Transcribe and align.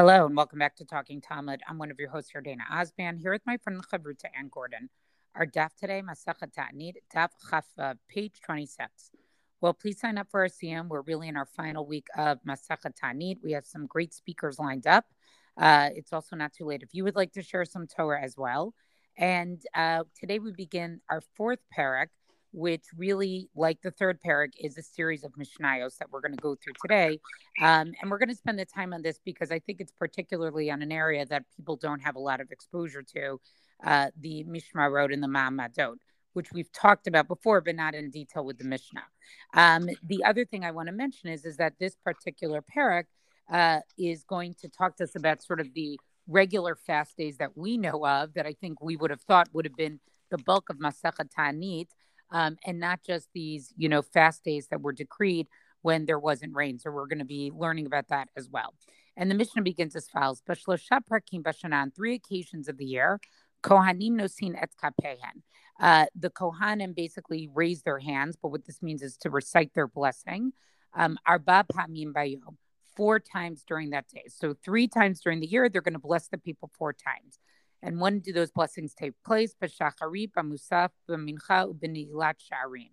Hello 0.00 0.24
and 0.24 0.34
welcome 0.34 0.58
back 0.58 0.76
to 0.76 0.86
Talking 0.86 1.20
Talmud. 1.20 1.60
I'm 1.68 1.76
one 1.76 1.90
of 1.90 2.00
your 2.00 2.08
hosts 2.08 2.30
here, 2.30 2.40
Dana 2.40 2.62
Osban, 2.72 3.20
here 3.20 3.32
with 3.32 3.42
my 3.44 3.58
friend 3.58 3.82
Chavruta 3.86 4.30
Ann 4.34 4.48
Gordon. 4.50 4.88
Our 5.34 5.44
daf 5.44 5.76
today, 5.78 6.00
Masachat 6.02 6.54
Ta'anit, 6.54 6.94
daf 7.14 7.28
chaf, 7.50 7.66
uh, 7.78 7.92
page 8.08 8.40
26. 8.42 9.10
Well, 9.60 9.74
please 9.74 10.00
sign 10.00 10.16
up 10.16 10.28
for 10.30 10.40
our 10.40 10.48
CM. 10.48 10.88
We're 10.88 11.02
really 11.02 11.28
in 11.28 11.36
our 11.36 11.44
final 11.44 11.84
week 11.84 12.06
of 12.16 12.38
Masachat 12.48 12.94
Ta'anit. 12.98 13.44
We 13.44 13.52
have 13.52 13.66
some 13.66 13.86
great 13.86 14.14
speakers 14.14 14.58
lined 14.58 14.86
up. 14.86 15.04
Uh, 15.58 15.90
it's 15.94 16.14
also 16.14 16.34
not 16.34 16.54
too 16.54 16.64
late 16.64 16.82
if 16.82 16.94
you 16.94 17.04
would 17.04 17.14
like 17.14 17.32
to 17.32 17.42
share 17.42 17.66
some 17.66 17.86
Torah 17.86 18.22
as 18.22 18.38
well. 18.38 18.72
And 19.18 19.60
uh, 19.74 20.04
today 20.18 20.38
we 20.38 20.52
begin 20.52 21.02
our 21.10 21.20
fourth 21.36 21.60
parak, 21.76 22.06
which 22.52 22.84
really, 22.96 23.48
like 23.54 23.80
the 23.82 23.90
third 23.90 24.18
parak, 24.26 24.52
is 24.58 24.76
a 24.76 24.82
series 24.82 25.24
of 25.24 25.32
Mishnayos 25.32 25.96
that 25.98 26.10
we're 26.10 26.20
going 26.20 26.34
to 26.34 26.42
go 26.42 26.56
through 26.56 26.74
today. 26.82 27.18
Um, 27.60 27.92
and 28.00 28.10
we're 28.10 28.18
going 28.18 28.30
to 28.30 28.34
spend 28.34 28.58
the 28.58 28.64
time 28.64 28.92
on 28.92 29.02
this 29.02 29.20
because 29.24 29.50
I 29.50 29.58
think 29.60 29.80
it's 29.80 29.92
particularly 29.92 30.70
on 30.70 30.82
an 30.82 30.92
area 30.92 31.24
that 31.26 31.44
people 31.56 31.76
don't 31.76 32.00
have 32.00 32.16
a 32.16 32.20
lot 32.20 32.40
of 32.40 32.50
exposure 32.50 33.02
to 33.14 33.40
uh, 33.84 34.08
the 34.20 34.44
Mishmarot 34.44 35.12
and 35.12 35.22
the 35.22 35.28
Ma'amadot, 35.28 35.96
which 36.32 36.52
we've 36.52 36.72
talked 36.72 37.06
about 37.06 37.28
before, 37.28 37.60
but 37.60 37.76
not 37.76 37.94
in 37.94 38.10
detail 38.10 38.44
with 38.44 38.58
the 38.58 38.64
Mishnah. 38.64 39.04
Um, 39.54 39.88
the 40.02 40.24
other 40.24 40.44
thing 40.44 40.64
I 40.64 40.70
want 40.72 40.88
to 40.88 40.92
mention 40.92 41.28
is, 41.30 41.44
is 41.44 41.56
that 41.58 41.74
this 41.78 41.96
particular 42.04 42.62
parak 42.76 43.04
uh, 43.50 43.80
is 43.98 44.24
going 44.24 44.54
to 44.60 44.68
talk 44.68 44.96
to 44.96 45.04
us 45.04 45.16
about 45.16 45.42
sort 45.42 45.60
of 45.60 45.72
the 45.74 45.98
regular 46.28 46.76
fast 46.76 47.16
days 47.16 47.38
that 47.38 47.56
we 47.56 47.76
know 47.76 48.06
of 48.06 48.34
that 48.34 48.46
I 48.46 48.52
think 48.52 48.80
we 48.80 48.96
would 48.96 49.10
have 49.10 49.22
thought 49.22 49.48
would 49.52 49.64
have 49.64 49.76
been 49.76 49.98
the 50.30 50.38
bulk 50.38 50.70
of 50.70 50.78
Masachat 50.78 51.28
Ta'anit 51.36 51.88
um, 52.30 52.56
and 52.64 52.78
not 52.78 53.00
just 53.04 53.28
these, 53.34 53.72
you 53.76 53.88
know, 53.88 54.02
fast 54.02 54.44
days 54.44 54.68
that 54.68 54.80
were 54.80 54.92
decreed 54.92 55.48
when 55.82 56.06
there 56.06 56.18
wasn't 56.18 56.54
rain. 56.54 56.78
So 56.78 56.90
we're 56.90 57.06
going 57.06 57.20
to 57.20 57.24
be 57.24 57.50
learning 57.54 57.86
about 57.86 58.08
that 58.08 58.28
as 58.36 58.48
well. 58.50 58.74
And 59.16 59.30
the 59.30 59.34
Mishnah 59.34 59.62
begins 59.62 59.96
as 59.96 60.08
follows: 60.08 60.42
B'shlosha 60.48 61.00
prakim 61.10 61.42
b'shana 61.42 61.82
on 61.82 61.90
three 61.90 62.14
occasions 62.14 62.68
of 62.68 62.76
the 62.76 62.84
year, 62.84 63.20
Kohanim 63.62 64.12
nosin 64.12 64.54
et 64.60 64.70
kapehen. 64.82 65.42
Uh, 65.80 66.06
the 66.14 66.30
Kohanim 66.30 66.94
basically 66.94 67.48
raise 67.54 67.82
their 67.82 67.98
hands, 67.98 68.36
but 68.40 68.50
what 68.50 68.66
this 68.66 68.82
means 68.82 69.02
is 69.02 69.16
to 69.18 69.30
recite 69.30 69.72
their 69.74 69.86
blessing. 69.86 70.52
Um, 70.94 71.18
arba 71.26 71.64
four 72.96 73.18
times 73.20 73.64
during 73.66 73.90
that 73.90 74.08
day. 74.08 74.24
So 74.28 74.54
three 74.54 74.88
times 74.88 75.20
during 75.20 75.40
the 75.40 75.46
year, 75.46 75.68
they're 75.68 75.80
going 75.80 75.94
to 75.94 76.00
bless 76.00 76.28
the 76.28 76.38
people 76.38 76.70
four 76.76 76.92
times. 76.92 77.38
And 77.82 78.00
when 78.00 78.20
do 78.20 78.32
those 78.32 78.50
blessings 78.50 78.94
take 78.94 79.14
place? 79.24 79.54
B'shachari, 79.60 80.30
b'musaf, 80.30 80.90
b'mincha, 81.08 81.74
b'nilat 81.74 82.34
sharim. 82.50 82.90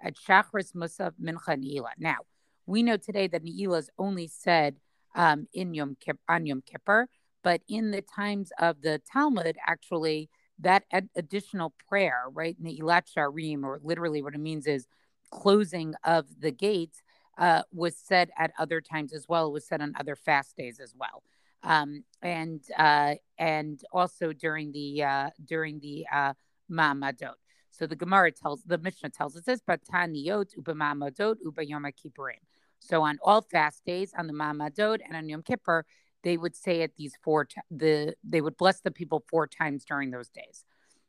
At 0.00 0.14
shachris, 0.16 0.74
musaf, 0.74 1.12
mincha, 1.20 1.58
ni'ila. 1.58 1.90
Now, 1.98 2.18
we 2.66 2.82
know 2.82 2.96
today 2.96 3.26
that 3.28 3.42
ni'ila 3.42 3.78
is 3.78 3.90
only 3.98 4.28
said 4.28 4.78
um, 5.16 5.48
in 5.52 5.74
Yom 5.74 5.96
Kippur, 6.00 6.20
on 6.28 6.46
Yom 6.46 6.62
Kippur, 6.64 7.08
but 7.42 7.62
in 7.68 7.90
the 7.90 8.02
times 8.02 8.52
of 8.60 8.82
the 8.82 9.00
Talmud, 9.10 9.56
actually, 9.66 10.28
that 10.60 10.84
ad- 10.92 11.08
additional 11.16 11.74
prayer, 11.88 12.24
right, 12.32 12.56
ni'ilat 12.62 13.06
sharim, 13.16 13.64
or 13.64 13.80
literally 13.82 14.22
what 14.22 14.34
it 14.34 14.40
means 14.40 14.66
is 14.66 14.86
closing 15.30 15.94
of 16.04 16.26
the 16.40 16.52
gates, 16.52 17.02
uh, 17.38 17.62
was 17.72 17.96
said 17.96 18.30
at 18.38 18.52
other 18.58 18.80
times 18.80 19.12
as 19.12 19.26
well. 19.28 19.48
It 19.48 19.52
was 19.52 19.66
said 19.66 19.80
on 19.80 19.94
other 19.98 20.16
fast 20.16 20.56
days 20.56 20.80
as 20.80 20.94
well 20.96 21.22
um, 21.62 22.04
and 22.22 22.62
uh, 22.76 23.14
and 23.38 23.80
also 23.92 24.32
during 24.32 24.72
the 24.72 25.02
uh, 25.02 25.30
during 25.44 25.80
the 25.80 26.06
uh, 26.12 26.34
Ma'amadot. 26.70 27.34
So 27.70 27.86
the 27.86 27.96
Gemara 27.96 28.32
tells 28.32 28.62
the 28.62 28.78
Mishnah 28.78 29.10
tells 29.10 29.36
us 29.36 29.44
this, 29.44 29.60
but 29.66 29.80
Taniyot 29.84 30.56
uba 30.56 31.36
uba 31.44 31.66
Yom 31.66 31.84
Kippurim. 31.84 32.42
So 32.80 33.02
on 33.02 33.18
all 33.22 33.42
fast 33.42 33.84
days, 33.84 34.12
on 34.16 34.26
the 34.26 34.32
Ma'amadot 34.32 34.98
and 35.06 35.16
on 35.16 35.28
Yom 35.28 35.42
Kippur, 35.42 35.84
they 36.22 36.36
would 36.36 36.56
say 36.56 36.80
it 36.80 36.92
these 36.96 37.14
four 37.22 37.44
t- 37.44 37.60
the 37.70 38.14
they 38.24 38.40
would 38.40 38.56
bless 38.56 38.80
the 38.80 38.90
people 38.90 39.24
four 39.28 39.46
times 39.46 39.84
during 39.84 40.10
those 40.10 40.28
days. 40.28 40.64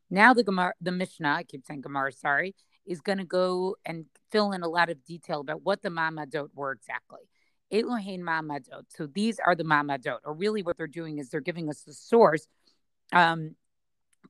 Now 0.10 0.34
the 0.34 0.44
Gemara, 0.44 0.74
the 0.82 0.92
Mishnah, 0.92 1.30
I 1.30 1.44
keep 1.44 1.66
saying 1.66 1.82
Gemara, 1.82 2.12
sorry, 2.12 2.56
is 2.86 3.02
going 3.02 3.20
to 3.20 3.26
go 3.26 3.76
and 3.86 4.06
fill 4.32 4.52
in 4.52 4.64
a 4.64 4.68
lot 4.68 4.90
of 4.90 5.06
detail 5.06 5.42
about 5.42 5.64
what 5.64 5.82
the 5.82 5.90
Ma'amadot 5.90 6.50
were 6.56 6.72
exactly. 6.72 7.30
Elohein 7.72 8.22
Ma'amadot. 8.22 8.84
So 8.90 9.08
these 9.08 9.40
are 9.40 9.56
the 9.56 9.64
Ma'amadot, 9.64 10.20
or 10.24 10.34
really 10.34 10.64
what 10.64 10.78
they're 10.78 10.88
doing 10.88 11.18
is 11.18 11.30
they're 11.30 11.42
giving 11.42 11.70
us 11.70 11.82
the 11.84 11.94
source 11.94 12.48
um, 13.14 13.56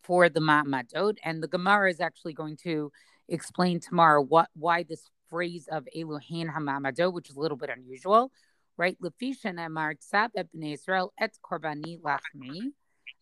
for 0.01 0.29
the 0.29 0.39
Ma'amadot. 0.39 1.17
And 1.23 1.41
the 1.41 1.47
Gemara 1.47 1.89
is 1.89 1.99
actually 1.99 2.33
going 2.33 2.57
to 2.63 2.91
explain 3.27 3.79
tomorrow 3.79 4.21
what 4.21 4.49
why 4.55 4.83
this 4.83 5.09
phrase 5.29 5.67
of 5.71 5.87
Elohein 5.95 6.53
HaMa'amadot, 6.53 7.13
which 7.13 7.29
is 7.29 7.35
a 7.35 7.39
little 7.39 7.57
bit 7.57 7.69
unusual, 7.69 8.31
right? 8.77 8.97
Lefisha 9.01 9.65
Amar 9.65 9.95
Tzab 9.95 10.29
Israel 10.61 11.13
et 11.19 11.37
Korbani 11.43 11.99
Lachmi. 12.01 12.71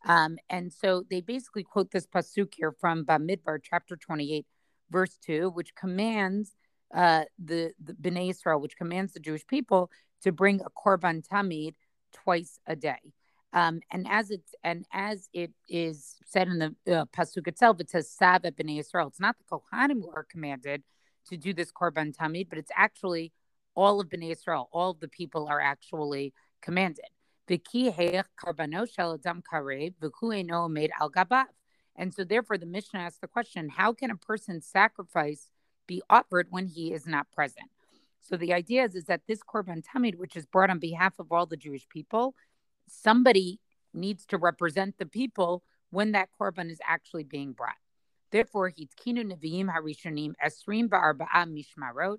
Um, 0.05 0.37
and 0.49 0.71
so 0.71 1.03
they 1.09 1.21
basically 1.21 1.63
quote 1.63 1.91
this 1.91 2.07
pasuk 2.07 2.53
here 2.55 2.71
from 2.71 3.03
Bamidbar, 3.03 3.59
chapter 3.63 3.95
28, 3.95 4.45
verse 4.89 5.17
2, 5.25 5.49
which 5.49 5.75
commands 5.75 6.55
uh, 6.93 7.25
the, 7.43 7.73
the 7.83 7.93
Bnei 7.93 8.29
Israel, 8.29 8.59
which 8.59 8.77
commands 8.77 9.13
the 9.13 9.19
Jewish 9.19 9.45
people 9.47 9.91
to 10.23 10.31
bring 10.31 10.61
a 10.61 10.69
korban 10.69 11.27
tamid 11.27 11.75
twice 12.13 12.59
a 12.67 12.75
day. 12.75 13.13
Um, 13.53 13.79
and 13.91 14.05
as 14.09 14.29
it's 14.29 14.53
and 14.63 14.85
as 14.91 15.29
it 15.33 15.51
is 15.69 16.15
said 16.25 16.47
in 16.47 16.59
the 16.59 16.75
uh, 16.93 17.05
pasuk 17.05 17.47
itself, 17.47 17.79
it 17.79 17.89
says 17.89 18.11
Sava 18.11 18.51
b'nei 18.51 18.79
Israel. 18.79 19.07
It's 19.07 19.19
not 19.19 19.37
the 19.37 19.45
Kohanim 19.45 20.01
who 20.01 20.11
are 20.13 20.25
commanded 20.29 20.83
to 21.29 21.37
do 21.37 21.53
this 21.53 21.71
korban 21.71 22.15
tamid, 22.15 22.49
but 22.49 22.57
it's 22.59 22.71
actually 22.75 23.31
all 23.73 24.01
of 24.01 24.09
b'nei 24.09 24.31
Israel. 24.31 24.69
All 24.71 24.91
of 24.91 24.99
the 24.99 25.07
people 25.07 25.47
are 25.47 25.61
actually 25.61 26.33
commanded. 26.61 27.05
And 27.49 27.61
so, 32.13 32.23
therefore, 32.23 32.57
the 32.57 32.65
Mishnah 32.65 32.99
asks 32.99 33.19
the 33.19 33.27
question: 33.27 33.69
How 33.69 33.93
can 33.93 34.11
a 34.11 34.17
person 34.17 34.61
sacrifice 34.61 35.47
be 35.87 36.01
offered 36.09 36.47
when 36.49 36.67
he 36.67 36.93
is 36.93 37.07
not 37.07 37.31
present? 37.31 37.69
So 38.21 38.35
the 38.35 38.53
idea 38.53 38.83
is, 38.83 38.95
is 38.95 39.05
that 39.05 39.21
this 39.27 39.39
Korban 39.39 39.83
Tamid, 39.83 40.15
which 40.15 40.35
is 40.35 40.45
brought 40.45 40.69
on 40.69 40.79
behalf 40.79 41.13
of 41.19 41.31
all 41.31 41.45
the 41.45 41.57
Jewish 41.57 41.87
people, 41.87 42.35
somebody 42.87 43.59
needs 43.93 44.25
to 44.27 44.37
represent 44.37 44.97
the 44.97 45.05
people 45.05 45.63
when 45.89 46.11
that 46.11 46.29
Korban 46.39 46.69
is 46.69 46.79
actually 46.85 47.23
being 47.23 47.53
brought. 47.53 47.77
Therefore, 48.31 48.69
Hitkinu 48.71 49.31
Nevi'im 49.31 49.69
Harishonim 49.73 50.33
Esrim 50.45 50.89
Ba'arba'a 50.89 51.47
Mishmarot. 51.47 52.17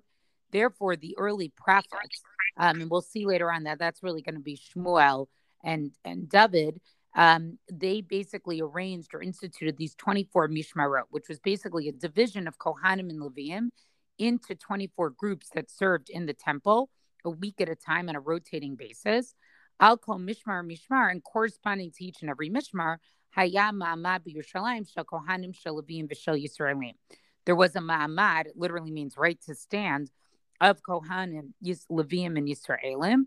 Therefore, 0.51 0.95
the 0.95 1.15
early 1.17 1.53
prophets, 1.55 2.23
um, 2.57 2.81
and 2.81 2.89
we'll 2.89 3.01
see 3.01 3.25
later 3.27 3.51
on 3.51 3.63
that 3.63 3.77
that's 3.77 4.01
really 4.01 4.23
going 4.23 4.35
to 4.35 4.41
be 4.41 4.57
Shmuel 4.57 5.27
and 5.63 5.91
and 6.03 6.27
David. 6.27 6.81
Um, 7.15 7.57
they 7.71 8.01
basically 8.01 8.61
arranged 8.61 9.13
or 9.13 9.21
instituted 9.21 9.77
these 9.77 9.95
24 9.95 10.47
Mishmarot, 10.49 11.03
which 11.09 11.27
was 11.27 11.39
basically 11.39 11.89
a 11.89 11.91
division 11.91 12.47
of 12.47 12.57
Kohanim 12.59 13.09
and 13.09 13.19
Leviim 13.19 13.69
into 14.17 14.53
24 14.53 15.11
groups 15.11 15.49
that 15.55 15.71
served 15.71 16.09
in 16.09 16.25
the 16.25 16.33
temple 16.33 16.89
a 17.25 17.29
week 17.29 17.59
at 17.59 17.69
a 17.69 17.75
time 17.75 18.09
on 18.09 18.15
a 18.15 18.19
rotating 18.19 18.75
basis. 18.75 19.33
I'll 19.79 19.97
call 19.97 20.19
Mishmar 20.19 20.63
Mishmar, 20.63 21.09
and 21.09 21.23
corresponding 21.23 21.91
to 21.91 22.03
each 22.03 22.21
and 22.21 22.29
every 22.29 22.49
Mishmar, 22.49 22.97
Hayam 23.37 23.81
Ma'amad 23.81 24.23
Shel 24.45 25.05
Kohanim 25.05 25.55
Shel 25.55 25.81
Levim 25.81 26.09
V'Shel 26.09 26.43
Yisraelim. 26.43 26.93
There 27.45 27.55
was 27.55 27.75
a 27.75 27.79
Ma'amad, 27.79 28.47
it 28.47 28.53
literally 28.57 28.91
means 28.91 29.15
right 29.17 29.39
to 29.45 29.55
stand, 29.55 30.11
of 30.61 30.81
Kohanim, 30.83 31.53
Levim, 31.63 32.37
and 32.37 32.47
Yisraelim, 32.47 33.23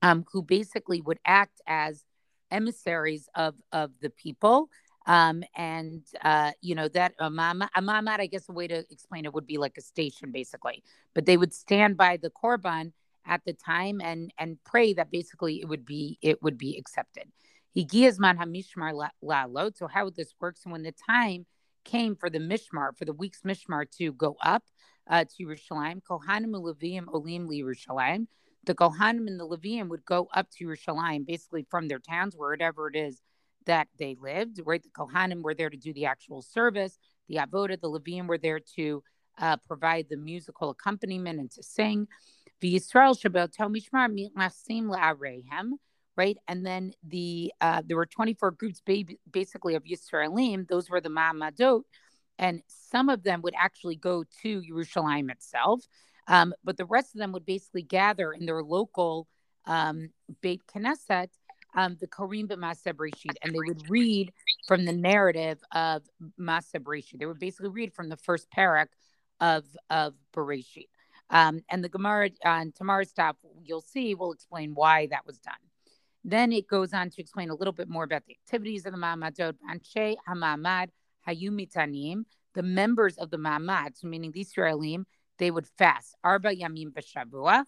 um, 0.00 0.24
who 0.32 0.42
basically 0.42 1.00
would 1.02 1.18
act 1.26 1.60
as 1.66 2.04
emissaries 2.50 3.28
of, 3.34 3.54
of 3.72 3.90
the 4.00 4.10
people 4.10 4.68
um, 5.08 5.42
and 5.56 6.02
uh, 6.22 6.52
you 6.60 6.74
know 6.74 6.86
that 6.88 7.14
a 7.18 7.30
mama, 7.30 7.70
I 7.74 8.28
guess 8.30 8.48
a 8.48 8.52
way 8.52 8.68
to 8.68 8.84
explain 8.90 9.24
it 9.24 9.32
would 9.32 9.46
be 9.46 9.56
like 9.56 9.78
a 9.78 9.80
station, 9.80 10.30
basically. 10.30 10.84
But 11.14 11.24
they 11.24 11.38
would 11.38 11.54
stand 11.54 11.96
by 11.96 12.18
the 12.18 12.30
korban 12.30 12.92
at 13.26 13.40
the 13.46 13.54
time 13.54 14.02
and 14.02 14.32
and 14.38 14.58
pray 14.64 14.92
that 14.92 15.10
basically 15.10 15.62
it 15.62 15.68
would 15.68 15.86
be 15.86 16.18
it 16.20 16.42
would 16.42 16.58
be 16.58 16.76
accepted. 16.76 17.24
Higiyazman 17.74 18.36
hamishmar 18.36 19.08
lalot. 19.24 19.78
So 19.78 19.86
how 19.86 20.10
this 20.10 20.34
works, 20.40 20.64
and 20.64 20.72
when 20.72 20.82
the 20.82 20.94
time 21.08 21.46
came 21.84 22.14
for 22.14 22.28
the 22.28 22.38
mishmar 22.38 22.94
for 22.94 23.06
the 23.06 23.14
week's 23.14 23.40
mishmar 23.40 23.90
to 23.92 24.12
go 24.12 24.36
up 24.42 24.64
uh, 25.08 25.24
to 25.24 25.46
Yerushalayim, 25.46 26.02
Kohanim 26.02 26.54
and 26.54 26.56
Leviim 26.56 27.06
olim 27.10 27.48
li. 27.48 27.62
The 28.68 28.74
Kohanim 28.74 29.26
and 29.26 29.40
the 29.40 29.48
Leviim 29.48 29.88
would 29.88 30.04
go 30.04 30.28
up 30.34 30.50
to 30.50 30.66
Yerushalayim, 30.66 31.26
basically 31.26 31.66
from 31.70 31.88
their 31.88 31.98
towns, 31.98 32.36
wherever 32.36 32.86
it 32.88 32.96
is 32.96 33.22
that 33.64 33.88
they 33.98 34.14
lived, 34.20 34.60
right? 34.66 34.82
The 34.82 34.90
Kohanim 34.90 35.40
were 35.40 35.54
there 35.54 35.70
to 35.70 35.76
do 35.78 35.94
the 35.94 36.04
actual 36.04 36.42
service. 36.42 36.98
The 37.30 37.36
Avoda, 37.36 37.80
the 37.80 37.88
Levim 37.88 38.26
were 38.26 38.36
there 38.36 38.60
to 38.76 39.02
uh, 39.38 39.56
provide 39.66 40.08
the 40.10 40.18
musical 40.18 40.68
accompaniment 40.68 41.40
and 41.40 41.50
to 41.52 41.62
sing. 41.62 42.08
The 42.60 42.74
Yisrael 42.74 43.18
Shabbat 43.18 43.56
Mishmar 43.56 44.14
Masim 44.36 44.94
La'arehem, 44.94 45.70
right? 46.18 46.36
And 46.46 46.66
then 46.66 46.92
the 47.02 47.50
uh, 47.62 47.80
there 47.86 47.96
were 47.96 48.04
24 48.04 48.50
groups 48.50 48.82
basically 49.30 49.76
of 49.76 49.84
Yisraelim. 49.84 50.68
Those 50.68 50.90
were 50.90 51.00
the 51.00 51.08
Ma'amadot. 51.08 51.84
And 52.38 52.62
some 52.66 53.08
of 53.08 53.22
them 53.22 53.40
would 53.42 53.54
actually 53.58 53.96
go 53.96 54.24
to 54.42 54.60
Jerusalem 54.60 55.30
itself. 55.30 55.86
Um, 56.28 56.54
but 56.62 56.76
the 56.76 56.84
rest 56.84 57.14
of 57.14 57.18
them 57.18 57.32
would 57.32 57.46
basically 57.46 57.82
gather 57.82 58.32
in 58.32 58.46
their 58.46 58.62
local 58.62 59.26
um, 59.66 60.10
Beit 60.40 60.62
Knesset 60.66 61.30
um, 61.74 61.96
the 62.00 62.06
Karim 62.06 62.48
B'Maseh 62.48 62.94
Breshit, 62.94 63.36
and 63.42 63.54
they 63.54 63.58
would 63.58 63.88
read 63.88 64.32
from 64.66 64.84
the 64.84 64.92
narrative 64.92 65.58
of 65.72 66.02
Breshit. 66.38 67.18
They 67.18 67.26
would 67.26 67.38
basically 67.38 67.70
read 67.70 67.92
from 67.94 68.08
the 68.08 68.16
first 68.16 68.48
parak 68.56 68.86
of 69.40 69.64
of 69.90 70.14
Bereshit. 70.34 70.88
Um, 71.30 71.60
and 71.68 71.84
the 71.84 71.88
Gemara 71.88 72.30
on 72.44 72.72
tomorrow's 72.72 73.10
stop, 73.10 73.36
you'll 73.62 73.82
see, 73.82 74.14
will 74.14 74.32
explain 74.32 74.72
why 74.74 75.08
that 75.08 75.26
was 75.26 75.38
done. 75.38 75.54
Then 76.24 76.52
it 76.52 76.66
goes 76.66 76.94
on 76.94 77.10
to 77.10 77.20
explain 77.20 77.50
a 77.50 77.54
little 77.54 77.72
bit 77.72 77.88
more 77.88 78.04
about 78.04 78.24
the 78.26 78.36
activities 78.42 78.86
of 78.86 78.92
the 78.92 78.98
Ma'amadot. 78.98 79.54
Anshe 79.70 80.16
HaMa'amad 80.28 80.88
Hayumitanim, 81.26 82.24
the 82.54 82.62
members 82.62 83.18
of 83.18 83.30
the 83.30 83.36
Ma'amad, 83.36 83.96
so 83.96 84.08
meaning 84.08 84.32
the 84.32 84.44
Israelim, 84.44 85.04
they 85.38 85.50
would 85.50 85.66
fast. 85.66 86.14
Arba 86.22 86.54
Yamim 86.54 86.92
B'Shavua, 86.92 87.64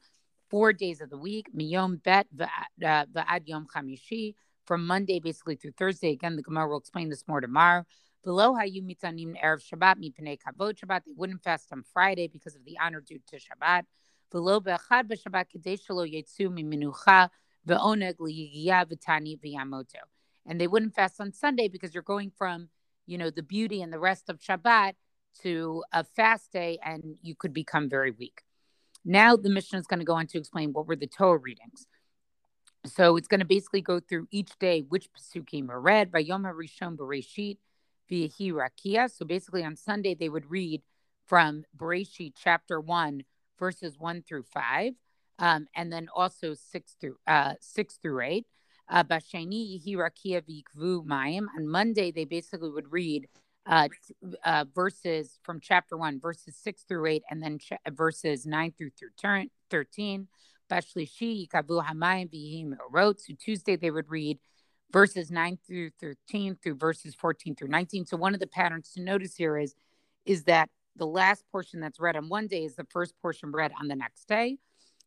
four 0.49 0.73
days 0.73 1.01
of 1.01 1.11
the 1.11 1.19
week, 1.19 1.47
Miyom 1.57 2.03
Bet 2.03 2.27
uh, 2.39 2.47
Va'ad 2.81 3.43
Yom 3.47 3.67
Chamishi, 3.75 4.35
from 4.67 4.87
Monday 4.87 5.21
basically 5.21 5.57
through 5.57 5.73
Thursday. 5.73 6.11
Again, 6.13 6.37
the 6.37 6.43
Gemara 6.43 6.69
will 6.69 6.79
explain 6.79 7.09
this 7.09 7.27
more 7.27 7.41
tomorrow. 7.41 7.85
Below 8.23 8.53
Hayu 8.53 8.83
Mitanim 8.83 9.35
Erev 9.43 9.63
Shabbat, 9.63 9.97
Mipnei 9.97 10.39
Kavod 10.39 10.79
Shabbat, 10.79 11.05
they 11.07 11.13
wouldn't 11.17 11.43
fast 11.43 11.73
on 11.73 11.83
Friday 11.93 12.29
because 12.29 12.55
of 12.55 12.65
the 12.65 12.77
honor 12.79 13.01
due 13.01 13.19
to 13.29 13.37
Shabbat. 13.37 13.85
Below 14.31 14.61
Be'achad 14.61 15.09
B'Shabbat, 15.09 15.47
Kadesh 15.51 15.87
Shelo 15.87 16.07
Yetzu 16.07 16.49
Miminucha, 16.49 17.31
Ve'oneg 17.67 18.17
Liyigia 18.17 18.85
V'tani 18.87 19.41
V'yamoto. 19.41 20.03
And 20.47 20.61
they 20.61 20.67
wouldn't 20.67 20.95
fast 20.95 21.21
on 21.21 21.33
Sunday 21.33 21.69
because 21.69 21.95
you're 21.95 22.03
going 22.03 22.31
from, 22.37 22.69
you 23.07 23.17
know, 23.19 23.31
the 23.31 23.43
beauty 23.43 23.83
and 23.83 23.93
the 23.93 23.99
rest 23.99 24.29
of 24.29 24.39
Shabbat 24.39 24.93
to 25.43 25.85
a 25.93 26.05
fast 26.05 26.53
day 26.53 26.79
and 26.85 27.17
you 27.23 27.35
could 27.35 27.53
become 27.53 27.89
very 27.89 28.11
weak. 28.11 28.43
Now 29.05 29.37
the 29.37 29.51
mission 29.51 29.79
is 29.79 29.87
going 29.87 30.01
to 30.01 30.05
go 30.05 30.15
on 30.15 30.27
to 30.29 30.39
explain 30.39 30.73
what 30.73 30.87
were 30.87 30.97
the 30.97 31.07
Torah 31.07 31.39
readings. 31.39 31.87
So 32.87 33.17
it's 33.17 33.29
going 33.29 33.41
to 33.41 33.47
basically 33.47 33.83
go 33.83 34.01
through 34.01 34.29
each 34.31 34.59
day 34.59 34.85
which 34.89 35.09
pasukim 35.13 35.69
are 35.69 35.81
read 35.81 36.11
by 36.11 36.21
Yom 36.21 36.45
HaRishon 36.45 36.97
Bereshit 36.97 37.59
via 38.09 38.29
Hirakia. 38.29 39.11
So 39.11 39.25
basically 39.25 39.65
on 39.65 39.77
Sunday 39.77 40.15
they 40.15 40.29
would 40.29 40.51
read 40.51 40.83
from 41.27 41.65
Bereshit 41.77 42.35
chapter 42.37 42.81
1 42.81 43.23
verses 43.59 43.99
1 43.99 44.23
through 44.23 44.45
5 44.45 44.95
um, 45.39 45.67
and 45.75 45.93
then 45.93 46.09
also 46.15 46.55
6 46.55 46.97
through 47.01 47.17
uh, 47.27 47.55
6 47.61 47.99
through 48.03 48.21
8. 48.21 48.47
Uh, 48.93 49.05
Bashani 49.05 49.81
Vikvu. 49.87 51.11
On 51.57 51.69
Monday 51.69 52.11
they 52.11 52.25
basically 52.25 52.71
would 52.71 52.91
read 52.91 53.29
uh, 53.71 53.89
uh, 54.45 54.65
verses 54.75 55.39
from 55.45 55.61
chapter 55.61 55.97
1, 55.97 56.21
verses 56.21 56.57
6 56.57 56.83
through 56.83 57.07
8, 57.07 57.23
and 57.31 57.41
then 57.41 57.59
ch- 57.59 57.73
verses 57.93 58.45
9 58.45 58.75
through, 58.77 58.91
through 58.99 59.47
13. 59.71 60.27
Bashlishi, 60.69 61.49
Yikavu 61.49 61.85
Hamayim 61.85 62.31
Vihim 62.31 62.77
wrote. 62.91 63.21
So 63.21 63.33
Tuesday 63.39 63.77
they 63.77 63.91
would 63.91 64.09
read 64.11 64.39
verses 64.93 65.31
9 65.31 65.59
through 65.67 65.91
13 66.01 66.59
through 66.63 66.77
verses 66.77 67.15
14 67.15 67.55
through 67.55 67.69
19. 67.69 68.07
So 68.07 68.17
one 68.17 68.35
of 68.35 68.41
the 68.41 68.47
patterns 68.49 68.93
to 68.95 69.03
notice 69.03 69.37
here 69.37 69.57
is, 69.57 69.75
is 70.27 70.45
that 70.45 70.69
the 70.97 71.07
last 71.07 71.45
portion 71.53 71.81
that's 71.81 72.01
read 72.01 72.17
on 72.17 72.29
one 72.29 72.49
day 72.49 72.65
is 72.65 72.75
the 72.75 72.87
first 72.91 73.15
portion 73.23 73.53
read 73.53 73.73
on 73.81 73.89
the 73.89 73.97
next 73.97 74.27
day. 74.27 74.59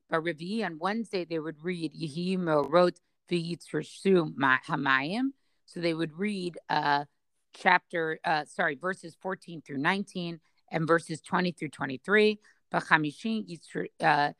But 0.10 0.24
Revi 0.24 0.66
on 0.66 0.80
Wednesday 0.80 1.26
they 1.26 1.40
would 1.40 1.64
read 1.64 1.94
Yehim 1.94 2.46
wrote 2.70 3.00
V'yitzrashu 3.30 4.34
Hamayim. 4.36 5.32
So 5.66 5.80
they 5.80 5.94
would 5.94 6.18
read 6.18 6.58
uh, 6.70 7.06
chapter, 7.54 8.20
uh, 8.26 8.46
sorry, 8.46 8.76
verses 8.76 9.16
14 9.22 9.62
through 9.62 9.78
19 9.78 10.40
and 10.72 10.88
verses 10.88 11.22
20 11.22 11.52
through 11.52 11.70
23. 11.70 12.40
B'chamishin 12.74 13.88
uh, 14.02 14.32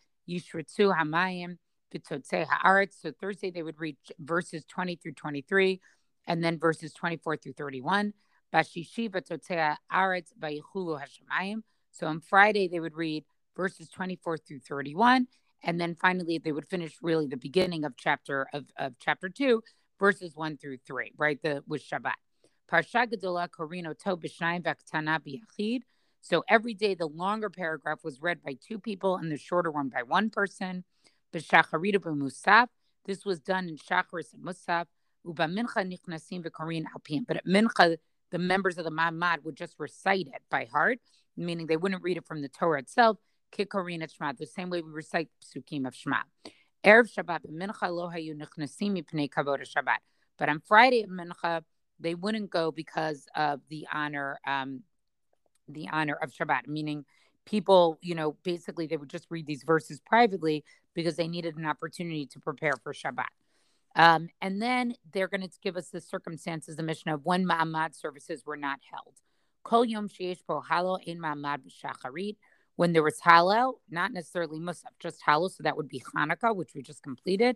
hamayim. 0.80 1.58
So 2.92 3.12
Thursday 3.12 3.52
they 3.52 3.62
would 3.62 3.80
read 3.80 3.98
verses 4.20 4.66
20 4.66 4.96
through 4.96 5.14
23 5.14 5.80
and 6.26 6.44
then 6.44 6.58
verses 6.58 6.94
24 6.94 7.38
through 7.38 7.54
31. 7.54 8.14
Bashishi 8.52 9.10
v'totzei 9.10 9.76
haaretz 9.92 10.34
v'yichulu 10.40 11.00
hashemayim. 11.00 11.62
So 11.92 12.08
on 12.08 12.20
Friday 12.20 12.68
they 12.68 12.80
would 12.80 12.96
read 12.96 13.26
verses 13.56 13.90
24 13.90 14.38
through 14.40 14.60
31 14.60 15.28
and 15.64 15.80
then 15.80 15.96
finally 15.96 16.40
they 16.40 16.52
would 16.52 16.68
finish 16.68 16.98
really 17.02 17.28
the 17.28 17.38
beginning 17.38 17.86
of 17.86 17.96
chapter 17.96 18.48
of, 18.54 18.66
of 18.78 18.94
chapter 19.00 19.30
2 19.30 19.62
verses 20.00 20.36
1 20.36 20.58
through 20.58 20.78
3 20.86 21.14
right 21.18 21.42
the 21.42 21.64
with 21.68 21.84
shabbat 21.84 22.14
So 22.74 22.80
every 26.50 26.74
day 26.74 26.96
the 26.96 27.06
longer 27.06 27.50
paragraph 27.52 28.00
was 28.04 28.20
read 28.20 28.42
by 28.42 28.58
two 28.68 28.80
people 28.80 29.18
and 29.18 29.32
the 29.32 29.38
shorter 29.38 29.70
one 29.70 29.90
by 29.90 30.02
one 30.02 30.32
person. 30.32 30.84
This 31.32 31.52
was 33.26 33.40
done 33.42 33.70
in 33.70 33.78
Shacharis 33.78 34.34
and 34.34 34.44
Musaf. 34.44 34.86
But 35.24 35.42
at 35.44 35.52
Mincha, 37.46 37.98
the 38.32 38.40
members 38.40 38.78
of 38.80 38.86
the 38.86 38.92
Ma'amad 38.92 39.44
would 39.44 39.56
just 39.56 39.76
recite 39.78 40.26
it 40.28 40.42
by 40.50 40.66
heart, 40.66 41.00
meaning 41.38 41.68
they 41.68 41.78
wouldn't 41.78 42.02
read 42.02 42.18
it 42.18 42.26
from 42.26 42.42
the 42.42 42.50
Torah 42.50 42.80
itself. 42.80 43.20
The 43.56 44.50
same 44.52 44.72
way 44.72 44.82
we 44.82 44.90
recite 44.90 45.30
Psukim 45.44 45.86
of 45.86 45.94
Shema. 45.94 46.24
Erev 46.84 47.08
Shabbat. 47.14 47.42
But 50.40 50.50
on 50.50 50.60
Friday 50.60 51.04
at 51.04 51.10
Mincha, 51.10 51.64
they 52.04 52.16
wouldn't 52.16 52.50
go 52.50 52.72
because 52.72 53.26
of 53.36 53.62
the 53.70 53.88
honor, 53.92 54.40
um, 54.46 54.82
the 55.68 55.88
honor 55.92 56.18
of 56.22 56.32
Shabbat, 56.32 56.68
meaning 56.68 57.06
people, 57.46 57.98
you 58.02 58.16
know, 58.16 58.36
basically 58.44 58.88
they 58.88 58.98
would 58.98 59.10
just 59.10 59.28
read 59.30 59.46
these 59.46 59.64
verses 59.64 60.02
privately 60.06 60.64
because 60.94 61.16
they 61.16 61.28
needed 61.28 61.58
an 61.58 61.66
opportunity 61.66 62.26
to 62.28 62.40
prepare 62.40 62.74
for 62.84 62.94
Shabbat. 62.94 63.26
Um, 63.96 64.30
and 64.42 64.62
then 64.62 64.96
they're 65.12 65.28
going 65.28 65.42
to 65.42 65.50
give 65.62 65.78
us 65.78 65.90
the 65.90 66.02
circumstances, 66.02 66.76
the 66.76 66.84
mission 66.84 67.12
of 67.12 67.26
when 67.26 67.46
Ma'amad 67.46 67.96
services 67.96 68.44
were 68.46 68.58
not 68.58 68.80
held. 68.92 69.14
Kol 69.64 69.86
Yom 69.86 70.10
Sheish 70.10 70.40
Po 70.46 70.62
Halo 70.62 70.98
in 70.98 71.20
Ma'amad 71.20 71.60
Shacharit. 71.70 72.38
When 72.76 72.92
there 72.92 73.04
was 73.04 73.20
Hallel, 73.24 73.76
not 73.90 74.12
necessarily 74.14 74.60
Musaf, 74.60 74.86
just 75.00 75.22
Hallel. 75.24 75.52
So 75.52 75.62
that 75.62 75.78
would 75.78 75.88
be 75.88 76.02
Hanukkah, 76.16 76.56
which 76.56 76.74
we 76.74 76.82
just 76.82 77.04
completed. 77.04 77.56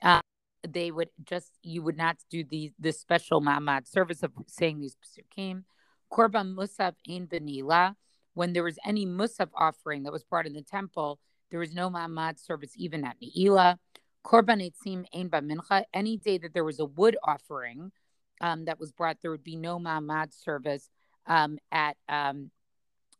Uh, 0.00 0.20
they 0.68 0.90
would 0.90 1.10
just 1.24 1.52
you 1.62 1.82
would 1.82 1.96
not 1.96 2.16
do 2.30 2.44
the 2.44 2.72
the 2.78 2.92
special 2.92 3.40
Ma'amad 3.40 3.86
service 3.86 4.22
of 4.22 4.32
saying 4.46 4.80
these 4.80 4.96
psukim. 4.96 5.64
Korban 6.12 6.54
Musaf 6.54 6.94
in 7.06 7.26
Benila. 7.26 7.94
When 8.34 8.52
there 8.52 8.64
was 8.64 8.78
any 8.84 9.06
Musaf 9.06 9.48
offering 9.54 10.02
that 10.02 10.12
was 10.12 10.24
brought 10.24 10.46
in 10.46 10.54
the 10.54 10.62
temple, 10.62 11.20
there 11.50 11.60
was 11.60 11.72
no 11.72 11.88
Ma'amad 11.88 12.38
service 12.38 12.72
even 12.76 13.04
at 13.04 13.16
Ne'ilah. 13.20 13.76
Korban 14.24 14.60
Eitzim 14.60 15.04
Ein 15.14 15.28
Mincha. 15.30 15.84
Any 15.92 16.16
day 16.16 16.38
that 16.38 16.54
there 16.54 16.64
was 16.64 16.80
a 16.80 16.84
wood 16.84 17.16
offering 17.22 17.92
um, 18.40 18.64
that 18.64 18.80
was 18.80 18.90
brought, 18.90 19.18
there 19.22 19.30
would 19.30 19.44
be 19.44 19.56
no 19.56 19.78
Ma'amad 19.78 20.32
service 20.32 20.88
um, 21.26 21.58
at 21.70 21.96
um, 22.08 22.50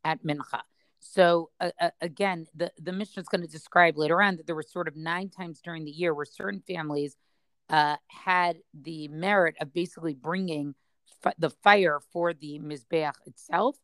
at 0.05 0.23
Mincha. 0.25 0.63
So 1.01 1.51
uh, 1.61 1.71
uh, 1.81 1.91
again, 2.01 2.47
the 2.55 2.73
the 2.81 2.93
Mishnah 2.93 3.21
is 3.21 3.29
going 3.29 3.43
to 3.43 3.47
describe 3.47 3.99
later 3.99 4.23
on 4.23 4.37
that 4.37 4.47
there 4.47 4.57
were 4.57 4.63
sort 4.63 4.89
of 4.89 4.97
nine 4.97 5.29
times 5.29 5.61
during 5.61 5.85
the 5.85 5.91
year 5.91 6.15
where 6.15 6.25
certain 6.25 6.63
families 6.67 7.17
uh, 7.69 7.97
had 8.09 8.59
the 8.75 9.09
merit 9.09 9.57
of 9.61 9.73
basically 9.73 10.15
bringing 10.15 10.75
f- 11.25 11.35
the 11.39 11.51
fire 11.51 12.01
for 12.13 12.35
the 12.35 12.61
mizbeach 12.61 13.15
itself, 13.27 13.77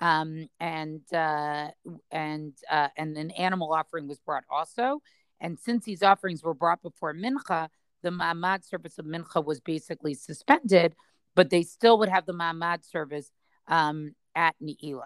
um, 0.00 0.48
and 0.60 1.02
uh, 1.12 1.68
and 2.10 2.54
uh, 2.70 2.88
and 2.96 3.16
an 3.16 3.30
animal 3.32 3.72
offering 3.72 4.08
was 4.08 4.18
brought 4.18 4.44
also. 4.50 5.00
And 5.40 5.58
since 5.58 5.84
these 5.84 6.02
offerings 6.02 6.42
were 6.42 6.54
brought 6.54 6.82
before 6.82 7.14
mincha, 7.14 7.68
the 8.02 8.10
ma'amad 8.10 8.64
service 8.64 8.98
of 8.98 9.06
mincha 9.06 9.44
was 9.44 9.60
basically 9.60 10.14
suspended, 10.14 10.94
but 11.34 11.50
they 11.50 11.62
still 11.62 11.98
would 11.98 12.08
have 12.08 12.26
the 12.26 12.34
ma'amad 12.34 12.84
service 12.84 13.30
um, 13.68 14.14
at 14.34 14.54
Ne'ilah. 14.62 15.04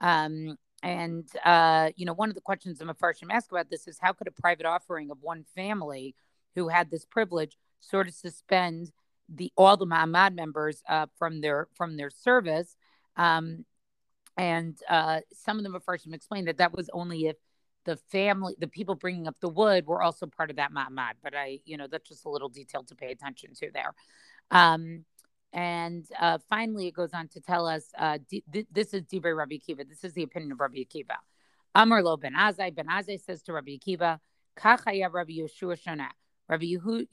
Um, 0.00 0.56
and 0.82 1.28
uh, 1.44 1.90
you 1.96 2.06
know, 2.06 2.12
one 2.12 2.28
of 2.28 2.34
the 2.34 2.40
questions 2.40 2.78
the 2.78 2.84
Mefarshim 2.84 3.30
ask 3.30 3.50
about 3.50 3.70
this 3.70 3.86
is 3.86 3.98
how 4.00 4.12
could 4.12 4.26
a 4.26 4.32
private 4.32 4.66
offering 4.66 5.10
of 5.10 5.18
one 5.20 5.44
family 5.54 6.14
who 6.54 6.68
had 6.68 6.90
this 6.90 7.04
privilege 7.04 7.56
sort 7.82 8.08
of 8.08 8.14
suspend 8.14 8.90
the 9.28 9.52
all 9.56 9.76
the 9.76 9.86
Ma'amad 9.86 10.34
members 10.34 10.82
uh, 10.88 11.06
from 11.18 11.40
their 11.40 11.68
from 11.74 11.96
their 11.96 12.10
service. 12.10 12.76
Um, 13.16 13.64
and 14.36 14.78
uh, 14.88 15.20
some 15.32 15.58
of 15.58 15.64
them 15.64 15.74
have 15.74 15.84
first 15.84 16.06
explained 16.10 16.48
that 16.48 16.58
that 16.58 16.74
was 16.74 16.88
only 16.92 17.26
if 17.26 17.36
the 17.84 17.96
family, 18.10 18.54
the 18.58 18.68
people 18.68 18.94
bringing 18.94 19.26
up 19.26 19.38
the 19.40 19.48
wood, 19.48 19.86
were 19.86 20.00
also 20.00 20.26
part 20.26 20.50
of 20.50 20.56
that 20.56 20.72
Ma'amad. 20.72 21.14
But 21.22 21.34
I, 21.36 21.60
you 21.64 21.76
know, 21.76 21.86
that's 21.86 22.08
just 22.08 22.24
a 22.24 22.30
little 22.30 22.48
detail 22.48 22.84
to 22.84 22.94
pay 22.94 23.10
attention 23.10 23.54
to 23.54 23.70
there. 23.72 23.92
Um, 24.50 25.04
and 25.52 26.06
uh, 26.18 26.38
finally, 26.48 26.86
it 26.86 26.94
goes 26.94 27.12
on 27.12 27.28
to 27.28 27.40
tell 27.40 27.66
us 27.66 27.84
uh, 27.98 28.18
d- 28.28 28.44
th- 28.52 28.66
this 28.72 28.94
is 28.94 29.02
Dibre 29.02 29.34
Rabbi 29.34 29.56
Akiva. 29.56 29.86
This 29.86 30.04
is 30.04 30.14
the 30.14 30.22
opinion 30.22 30.52
of 30.52 30.60
Rabbi 30.60 30.78
Akiva. 30.78 31.16
Amar 31.74 32.02
lo 32.02 32.16
Ben 32.16 32.34
Azai. 32.34 32.74
Ben 32.74 32.86
Azai 32.86 33.20
says 33.20 33.42
to 33.42 33.52
Rabbi 33.52 33.76
Akiva, 33.76 34.18
Kachaya 34.56 35.12
Rabbi 35.12 35.32
Yehoshua 35.32 35.78
Shonah. 35.78 36.08
Rabbi 36.52 36.66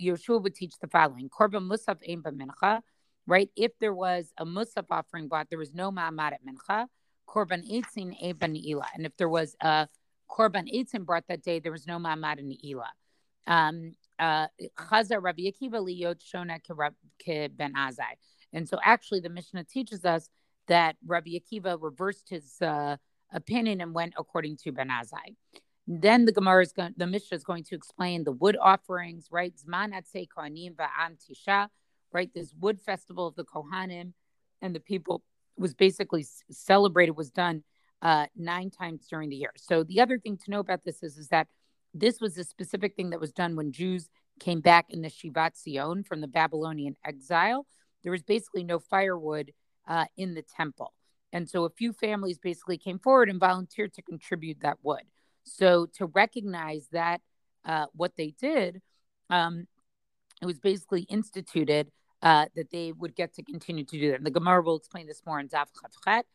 Yehoshua 0.04 0.44
would 0.44 0.56
teach 0.62 0.76
the 0.82 0.88
following: 0.88 1.30
Korban 1.30 1.66
Musaf 1.72 2.00
Ein 2.08 2.22
Mincha, 2.40 2.82
right? 3.26 3.50
If 3.56 3.72
there 3.80 3.94
was 3.94 4.34
a 4.38 4.46
Musaf 4.46 4.88
offering 4.92 5.28
bought, 5.30 5.48
there 5.50 5.60
was 5.66 5.74
no 5.74 5.92
Ma'amad 5.92 6.34
at 6.34 6.42
Mincha. 6.46 6.88
Korban 7.28 7.62
Eitzin 7.74 8.10
Ein 8.22 8.54
Ne'ilah, 8.54 8.90
and 8.96 9.06
if 9.06 9.16
there 9.18 9.30
was 9.30 9.56
a 9.62 9.88
Korban 10.30 10.66
Eitzin 10.76 11.06
brought 11.06 11.28
that 11.30 11.42
day, 11.42 11.60
there 11.60 11.72
was 11.72 11.88
no 11.88 11.98
Ma'amad 11.98 12.40
in 12.40 12.50
Ne'ilah. 12.50 12.94
um, 13.48 13.96
uh, 14.20 14.48
Chaza 14.78 15.22
Rabbi 15.22 15.44
Akiva 15.44 15.80
liyot 15.80 16.20
shona 16.22 16.60
Ke 16.60 17.50
ben 17.56 17.74
Azai. 17.74 18.14
And 18.54 18.68
so 18.68 18.78
actually 18.84 19.22
the 19.22 19.30
Mishnah 19.30 19.66
teaches 19.66 20.06
us 20.06 20.30
that 20.68 20.98
Rabbi 21.06 21.32
Akiva 21.40 21.78
reversed 21.80 22.30
his 22.30 22.62
uh, 22.62 22.98
opinion 23.34 23.82
and 23.82 23.94
went 23.94 24.14
according 24.18 24.58
to 24.64 24.72
Ben 24.72 24.90
Azai. 24.90 25.36
Then 25.92 26.26
the 26.26 26.32
Gemara 26.32 26.62
is 26.62 26.72
going, 26.72 26.94
the 26.98 27.08
Mishnah 27.08 27.36
is 27.36 27.44
going 27.44 27.64
to 27.64 27.76
explain 27.76 28.24
the 28.24 28.32
wood 28.32 28.56
offerings, 28.62 29.30
right? 29.32 29.52
Zman 29.58 29.92
kohanim 29.92 30.76
va'am 30.76 31.18
tisha, 31.18 31.68
right? 32.14 32.32
This 32.32 32.54
wood 32.60 32.80
festival 32.80 33.26
of 33.26 33.34
the 33.34 33.44
Kohanim 33.44 34.14
and 34.62 34.76
the 34.76 34.80
people 34.80 35.24
was 35.58 35.74
basically 35.74 36.28
celebrated, 36.52 37.14
was 37.14 37.32
done 37.32 37.64
uh, 38.04 38.28
nine 38.36 38.70
times 38.70 39.08
during 39.10 39.30
the 39.30 39.36
year. 39.36 39.52
So 39.58 39.84
the 39.84 40.00
other 40.00 40.20
thing 40.20 40.38
to 40.38 40.52
know 40.52 40.60
about 40.60 40.84
this 40.84 41.02
is, 41.02 41.18
is 41.18 41.30
that 41.30 41.48
this 41.96 42.22
was 42.22 42.38
a 42.38 42.44
specific 42.44 42.96
thing 42.96 43.10
that 43.10 43.20
was 43.20 43.32
done 43.32 43.56
when 43.56 43.72
Jews 43.72 44.10
came 44.40 44.62
back 44.62 44.86
in 44.92 45.02
the 45.02 45.10
Shivat 45.10 45.58
Zion 45.58 46.04
from 46.04 46.22
the 46.22 46.28
Babylonian 46.28 46.98
exile. 47.04 47.66
There 48.04 48.12
was 48.12 48.22
basically 48.22 48.64
no 48.64 48.78
firewood 48.78 49.54
uh, 49.88 50.06
in 50.16 50.36
the 50.36 50.44
temple. 50.44 50.94
And 51.34 51.50
so 51.50 51.66
a 51.66 51.72
few 51.72 51.94
families 51.94 52.38
basically 52.38 52.78
came 52.78 53.00
forward 53.00 53.28
and 53.28 53.40
volunteered 53.40 53.96
to 53.96 54.04
contribute 54.04 54.60
that 54.62 54.78
wood. 54.84 55.02
So 55.44 55.88
to 55.98 56.06
recognize 56.06 56.88
that 56.92 57.22
uh, 57.66 57.88
what 57.94 58.16
they 58.18 58.34
did, 58.40 58.82
um, 59.30 59.68
it 60.42 60.46
was 60.46 60.60
basically 60.60 61.02
instituted 61.04 61.92
uh, 62.22 62.46
that 62.56 62.72
they 62.72 62.92
would 62.92 63.16
get 63.16 63.34
to 63.36 63.44
continue 63.44 63.86
to 63.86 64.00
do 64.00 64.12
that. 64.12 64.18
And 64.18 64.26
the 64.26 64.32
Gemara 64.32 64.62
will 64.62 64.78
explain 64.78 65.08
this 65.08 65.22
more 65.26 65.40
in 65.40 65.48
Daf 65.48 65.68
Chaf 65.82 65.92
Chet. 66.06 66.26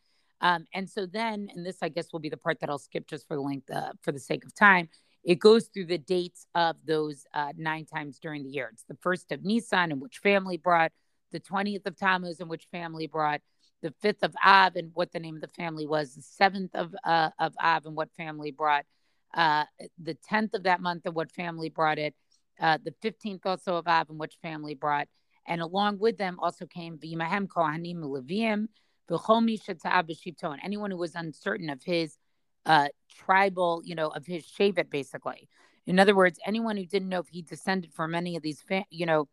Um, 0.41 0.65
and 0.73 0.89
so 0.89 1.05
then, 1.05 1.49
and 1.55 1.65
this 1.65 1.77
I 1.81 1.89
guess 1.89 2.11
will 2.11 2.19
be 2.19 2.29
the 2.29 2.37
part 2.37 2.59
that 2.59 2.69
I'll 2.69 2.77
skip 2.77 3.07
just 3.07 3.27
for 3.27 3.35
the 3.35 3.41
length, 3.41 3.69
uh, 3.71 3.93
for 4.01 4.11
the 4.11 4.19
sake 4.19 4.45
of 4.45 4.53
time. 4.53 4.89
It 5.23 5.39
goes 5.39 5.67
through 5.67 5.87
the 5.87 5.97
dates 5.97 6.45
of 6.53 6.75
those 6.85 7.25
uh, 7.33 7.53
nine 7.57 7.85
times 7.85 8.19
during 8.19 8.43
the 8.43 8.49
year. 8.49 8.69
It's 8.71 8.83
the 8.87 8.97
first 9.01 9.31
of 9.31 9.43
Nisan, 9.43 9.91
in 9.91 9.99
which 9.99 10.19
family 10.19 10.57
brought, 10.57 10.91
the 11.31 11.39
20th 11.39 11.85
of 11.87 11.97
Tammuz, 11.97 12.39
in 12.39 12.47
which 12.47 12.67
family 12.71 13.07
brought, 13.07 13.41
the 13.81 13.93
5th 14.03 14.23
of 14.23 14.35
Av, 14.43 14.75
and 14.75 14.91
what 14.93 15.11
the 15.11 15.19
name 15.19 15.35
of 15.35 15.41
the 15.41 15.47
family 15.47 15.85
was, 15.85 16.15
the 16.15 16.45
7th 16.45 16.73
of, 16.73 16.95
uh, 17.03 17.29
of 17.39 17.53
Av, 17.61 17.85
and 17.85 17.95
what 17.95 18.11
family 18.13 18.51
brought, 18.51 18.85
uh, 19.33 19.65
the 20.01 20.17
10th 20.29 20.53
of 20.53 20.63
that 20.63 20.81
month, 20.81 21.05
and 21.05 21.15
what 21.15 21.31
family 21.31 21.69
brought 21.69 21.99
it, 21.99 22.15
uh, 22.59 22.77
the 22.83 22.93
15th 23.03 23.45
also 23.45 23.75
of 23.75 23.87
Av, 23.87 24.09
and 24.09 24.19
which 24.19 24.37
family 24.41 24.75
brought, 24.75 25.07
and 25.47 25.61
along 25.61 25.99
with 25.99 26.17
them 26.17 26.39
also 26.39 26.65
came 26.65 26.97
Vimahem 26.97 27.47
Kohanim 27.47 27.97
Leviim, 27.97 28.67
and 29.07 30.59
anyone 30.63 30.91
who 30.91 30.97
was 30.97 31.13
uncertain 31.15 31.69
of 31.69 31.83
his 31.83 32.17
uh, 32.65 32.87
tribal, 33.09 33.81
you 33.85 33.93
know, 33.93 34.07
of 34.07 34.25
his 34.25 34.45
Shevet, 34.45 34.89
basically. 34.89 35.47
In 35.85 35.99
other 35.99 36.15
words, 36.15 36.39
anyone 36.45 36.77
who 36.77 36.85
didn't 36.85 37.09
know 37.09 37.19
if 37.19 37.27
he 37.27 37.43
descended 37.43 37.93
from 37.93 38.15
any 38.15 38.35
of 38.35 38.41
these, 38.41 38.61
fa- 38.61 38.85
you 38.89 39.05
know, 39.05 39.27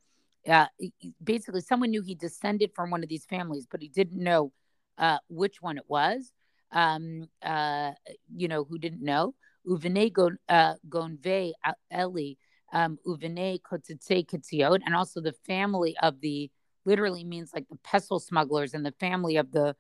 uh, 0.49 0.67
basically 1.23 1.61
someone 1.61 1.91
knew 1.91 2.03
he 2.03 2.15
descended 2.15 2.73
from 2.75 2.91
one 2.91 3.03
of 3.03 3.09
these 3.09 3.25
families, 3.25 3.67
but 3.71 3.81
he 3.81 3.89
didn't 3.89 4.23
know 4.23 4.53
uh, 4.99 5.19
which 5.29 5.63
one 5.63 5.79
it 5.79 5.85
was. 5.89 6.33
Um, 6.73 7.29
uh, 7.43 7.93
you 8.35 8.49
know, 8.49 8.65
who 8.65 8.79
didn't 8.79 9.03
know. 9.03 9.35
Uvene 9.67 10.11
uh, 10.49 10.75
Gonve 10.89 11.53
Eli, 11.93 12.33
um, 12.73 12.99
Uvene 13.07 13.61
Kotitse 13.61 14.27
Kitziot, 14.27 14.81
and 14.85 14.95
also 14.95 15.21
the 15.21 15.35
family 15.47 15.95
of 16.03 16.21
the, 16.21 16.51
literally 16.85 17.25
means 17.25 17.51
like 17.55 17.69
the 17.69 17.77
pestle 17.85 18.19
smugglers 18.19 18.75
and 18.75 18.85
the 18.85 18.95
family 18.99 19.37
of 19.37 19.53
the 19.53 19.77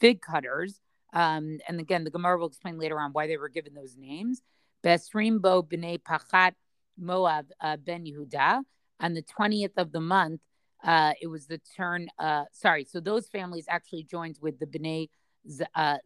fig 0.00 0.20
cutters. 0.20 0.80
Um, 1.12 1.58
and 1.68 1.78
again, 1.78 2.04
the 2.04 2.10
Gemara 2.10 2.38
will 2.38 2.48
explain 2.48 2.78
later 2.78 2.98
on 2.98 3.12
why 3.12 3.26
they 3.26 3.36
were 3.36 3.48
given 3.48 3.74
those 3.74 3.96
names. 3.96 4.42
Besrim 4.84 5.40
Bo 5.40 5.62
B'nai 5.62 6.00
Pachat 6.02 6.52
Moab 6.98 7.46
uh, 7.60 7.76
Ben 7.76 8.04
Yehuda. 8.04 8.62
On 9.02 9.14
the 9.14 9.22
20th 9.22 9.76
of 9.76 9.92
the 9.92 10.00
month, 10.00 10.40
uh, 10.84 11.12
it 11.20 11.26
was 11.26 11.46
the 11.46 11.60
turn. 11.76 12.08
Uh, 12.18 12.44
sorry, 12.52 12.84
so 12.84 13.00
those 13.00 13.28
families 13.28 13.66
actually 13.68 14.04
joined 14.04 14.38
with 14.40 14.58
the 14.58 14.66
B'nai 14.66 15.08
uh, 15.74 15.98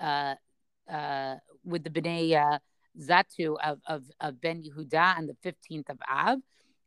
uh, 0.00 0.34
uh, 0.90 1.36
with 1.64 1.84
the 1.84 1.90
B'nai 1.90 2.34
uh, 2.34 2.58
Zatu 3.00 3.56
of, 3.62 3.80
of, 3.86 4.04
of 4.20 4.40
Ben 4.40 4.62
Yehuda 4.62 5.16
on 5.16 5.26
the 5.26 5.36
15th 5.44 5.88
of 5.90 5.98
Av. 6.10 6.38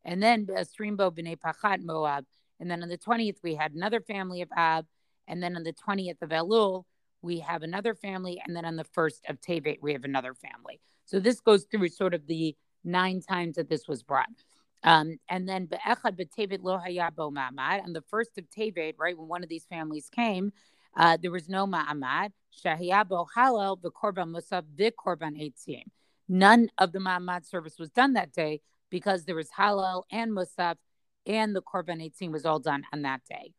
And 0.03 0.21
then 0.21 0.45
Strimbo 0.45 1.11
B'nai 1.11 1.37
Pachat 1.37 1.81
Moab. 1.81 2.25
And 2.59 2.69
then 2.69 2.83
on 2.83 2.89
the 2.89 2.97
20th, 2.97 3.37
we 3.43 3.55
had 3.55 3.73
another 3.73 4.01
family 4.01 4.41
of 4.41 4.49
Ab. 4.55 4.85
And 5.27 5.41
then 5.41 5.55
on 5.55 5.63
the 5.63 5.73
20th 5.73 6.21
of 6.21 6.29
Elul, 6.29 6.83
we 7.23 7.39
have 7.39 7.63
another 7.63 7.95
family, 7.95 8.39
and 8.45 8.55
then 8.55 8.65
on 8.65 8.75
the 8.75 8.83
first 8.83 9.25
of 9.29 9.39
Tevet, 9.39 9.79
we 9.81 9.93
have 9.93 10.03
another 10.03 10.33
family. 10.33 10.79
So 11.05 11.19
this 11.19 11.39
goes 11.39 11.65
through 11.71 11.87
sort 11.89 12.13
of 12.13 12.27
the 12.27 12.55
nine 12.83 13.21
times 13.21 13.55
that 13.55 13.69
this 13.69 13.87
was 13.87 14.03
brought. 14.03 14.27
Um, 14.83 15.17
and 15.29 15.47
then 15.47 15.65
be'echad 15.67 16.17
be'tevet 16.17 16.59
lo 16.61 16.77
hayabo 16.77 17.31
ma'amad. 17.31 17.83
On 17.83 17.93
the 17.93 18.01
first 18.01 18.37
of 18.37 18.49
Tevet, 18.49 18.95
right, 18.97 19.17
when 19.17 19.27
one 19.27 19.43
of 19.43 19.49
these 19.49 19.65
families 19.65 20.09
came, 20.09 20.51
uh, 20.95 21.17
there 21.21 21.31
was 21.31 21.47
no 21.49 21.65
ma'amad. 21.65 22.31
Shahiyabo 22.63 23.27
halal 23.35 23.81
the 23.81 23.91
v'korban 23.91 24.35
musaf 24.35 24.63
v'korban 24.75 25.39
eitzim. 25.41 25.85
None 26.27 26.69
of 26.77 26.91
the 26.91 26.99
ma'amad 26.99 27.45
service 27.45 27.79
was 27.79 27.89
done 27.91 28.13
that 28.13 28.33
day 28.33 28.61
because 28.89 29.25
there 29.25 29.35
was 29.35 29.49
halal 29.57 30.03
and 30.11 30.31
musaf 30.31 30.75
and 31.25 31.55
the 31.55 31.61
korban 31.61 32.03
eitzim 32.03 32.31
was 32.31 32.45
all 32.45 32.59
done 32.59 32.83
on 32.91 33.03
that 33.03 33.21
day. 33.29 33.53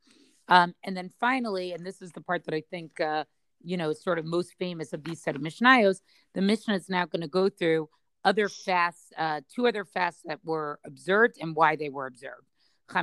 Um, 0.48 0.74
and 0.84 0.94
then 0.94 1.10
finally, 1.18 1.72
and 1.72 1.86
this 1.86 2.02
is 2.02 2.12
the 2.12 2.20
part 2.20 2.44
that 2.44 2.54
I 2.54 2.62
think 2.70 3.00
uh, 3.00 3.24
you 3.64 3.76
know, 3.76 3.92
sort 3.92 4.18
of 4.18 4.24
most 4.24 4.54
famous 4.58 4.92
of 4.92 5.02
these 5.02 5.22
set 5.22 5.34
of 5.34 5.42
Mishnayos, 5.42 6.00
the 6.34 6.42
Mishnah 6.42 6.74
is 6.74 6.88
now 6.88 7.06
going 7.06 7.22
to 7.22 7.28
go 7.28 7.48
through 7.48 7.88
other 8.24 8.48
fasts, 8.48 9.12
uh, 9.16 9.40
two 9.54 9.66
other 9.66 9.84
fasts 9.84 10.22
that 10.24 10.40
were 10.44 10.80
observed 10.84 11.36
and 11.40 11.54
why 11.54 11.76
they 11.76 11.88
were 11.88 12.06
observed. 12.06 12.46
There 12.88 13.02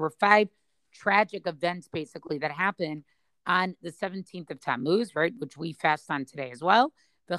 were 0.00 0.10
five 0.10 0.48
tragic 0.92 1.46
events 1.46 1.88
basically 1.88 2.38
that 2.38 2.50
happened 2.52 3.04
on 3.46 3.76
the 3.82 3.90
17th 3.90 4.50
of 4.50 4.60
Tammuz, 4.60 5.14
right, 5.14 5.32
which 5.38 5.56
we 5.56 5.72
fast 5.72 6.10
on 6.10 6.24
today 6.24 6.50
as 6.50 6.62
well. 6.62 6.92
The 7.28 7.38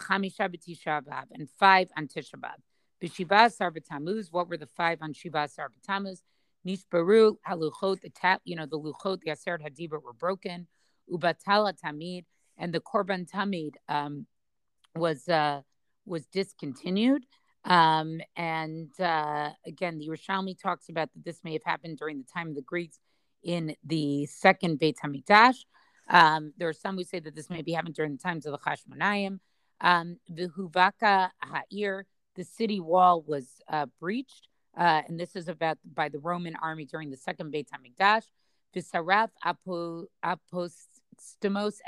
and 1.31 1.49
five 1.57 1.87
on 1.97 2.07
Tisha 2.07 2.35
B'Av. 2.35 4.27
What 4.31 4.49
were 4.49 4.57
the 4.57 4.67
five 4.67 4.99
on 5.01 5.13
Shiva 5.13 5.47
Sar 5.47 5.71
Tammuz? 5.85 6.21
Nishbaru 6.67 7.37
haluchot, 7.47 8.01
the 8.01 8.09
tap, 8.09 8.41
you 8.43 8.55
know, 8.55 8.65
the 8.65 8.77
luchot, 8.77 9.21
the 9.21 9.31
aseret 9.31 9.89
were 10.03 10.13
broken. 10.13 10.67
Ubatala 11.09 11.73
tamid, 11.79 12.25
and 12.57 12.73
the 12.73 12.81
korban 12.81 13.29
tamid 13.29 13.75
um, 13.87 14.27
was 14.95 15.27
uh, 15.27 15.61
was 16.05 16.25
discontinued. 16.27 17.25
Um, 17.65 18.21
and 18.35 18.89
uh, 18.99 19.49
again, 19.65 19.97
the 19.97 20.07
Yerushalmi 20.07 20.59
talks 20.59 20.89
about 20.89 21.09
that 21.13 21.23
this 21.23 21.43
may 21.43 21.53
have 21.53 21.63
happened 21.63 21.97
during 21.97 22.17
the 22.17 22.27
time 22.33 22.49
of 22.49 22.55
the 22.55 22.61
Greeks 22.61 22.99
in 23.43 23.75
the 23.83 24.25
second 24.25 24.79
Beit 24.79 24.97
Hamikdash. 25.03 25.65
Um, 26.09 26.53
there 26.57 26.67
are 26.67 26.73
some 26.73 26.95
who 26.95 27.03
say 27.03 27.19
that 27.19 27.35
this 27.35 27.49
may 27.49 27.61
be 27.61 27.73
happened 27.73 27.95
during 27.95 28.13
the 28.13 28.23
times 28.23 28.45
of 28.45 28.53
the 28.53 28.57
Chashmonayim. 28.57 29.39
Um, 29.81 30.17
the 30.27 30.47
Huvaka 30.47 31.29
Ha'ir, 31.41 32.05
the 32.35 32.43
city 32.43 32.79
wall 32.79 33.23
was 33.25 33.61
uh, 33.67 33.85
breached. 33.99 34.47
Uh, 34.77 35.01
and 35.07 35.19
this 35.19 35.35
is 35.35 35.47
about 35.47 35.77
by 35.83 36.09
the 36.09 36.19
Roman 36.19 36.55
army 36.61 36.85
during 36.85 37.09
the 37.09 37.17
second 37.17 37.51
Beit 37.51 37.69
Hamikdash. 37.69 38.23
Visaraf 38.75 39.29
apo, 39.43 40.05
apostomos 40.23 41.79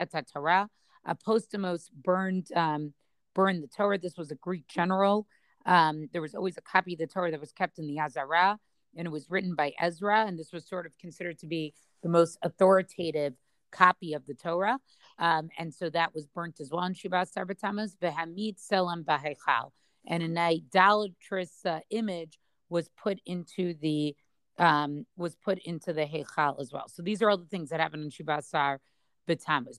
et 1.08 1.18
Torah. 1.24 1.90
Burned 2.04 2.48
um, 2.56 2.94
burned 3.34 3.64
the 3.64 3.68
Torah. 3.68 3.98
This 3.98 4.18
was 4.18 4.32
a 4.32 4.36
Greek 4.36 4.68
general. 4.68 5.28
Um, 5.66 6.10
there 6.12 6.22
was 6.22 6.36
always 6.36 6.58
a 6.58 6.62
copy 6.62 6.94
of 6.94 7.00
the 7.00 7.08
Torah 7.08 7.32
that 7.32 7.40
was 7.40 7.52
kept 7.52 7.80
in 7.80 7.88
the 7.88 8.00
Azara, 8.00 8.60
and 8.96 9.06
it 9.06 9.12
was 9.12 9.30
written 9.30 9.56
by 9.56 9.74
Ezra. 9.80 10.26
And 10.26 10.38
this 10.38 10.52
was 10.52 10.68
sort 10.68 10.86
of 10.86 10.98
considered 10.98 11.40
to 11.40 11.48
be 11.48 11.74
the 12.04 12.10
most 12.10 12.38
authoritative 12.42 13.34
copy 13.72 14.14
of 14.14 14.26
the 14.26 14.34
Torah. 14.34 14.80
Um, 15.18 15.50
and 15.58 15.74
so 15.74 15.90
that 15.90 16.14
was 16.14 16.28
burnt 16.28 16.60
as 16.60 16.72
well 16.72 16.84
in 16.84 16.94
Shiva 16.94 17.26
Sarbatamas. 17.26 17.96
Behamid 17.98 18.58
Selam 18.60 19.04
Bahechal. 19.04 19.72
And 20.08 20.24
an 20.24 20.38
idolatrous 20.38 21.66
uh, 21.66 21.80
image 21.90 22.40
was 22.70 22.90
put 22.90 23.20
into 23.26 23.76
the 23.76 24.16
um, 24.58 25.06
was 25.18 25.36
put 25.36 25.60
into 25.60 25.94
the 25.94 26.06
Heichal 26.06 26.60
as 26.60 26.72
well. 26.72 26.88
So 26.88 27.02
these 27.02 27.22
are 27.22 27.30
all 27.30 27.38
the 27.38 27.46
things 27.46 27.70
that 27.70 27.80
happened 27.80 28.04
in 28.04 28.10
Shivasar 28.10 28.78
B'Tammuz. 28.78 28.80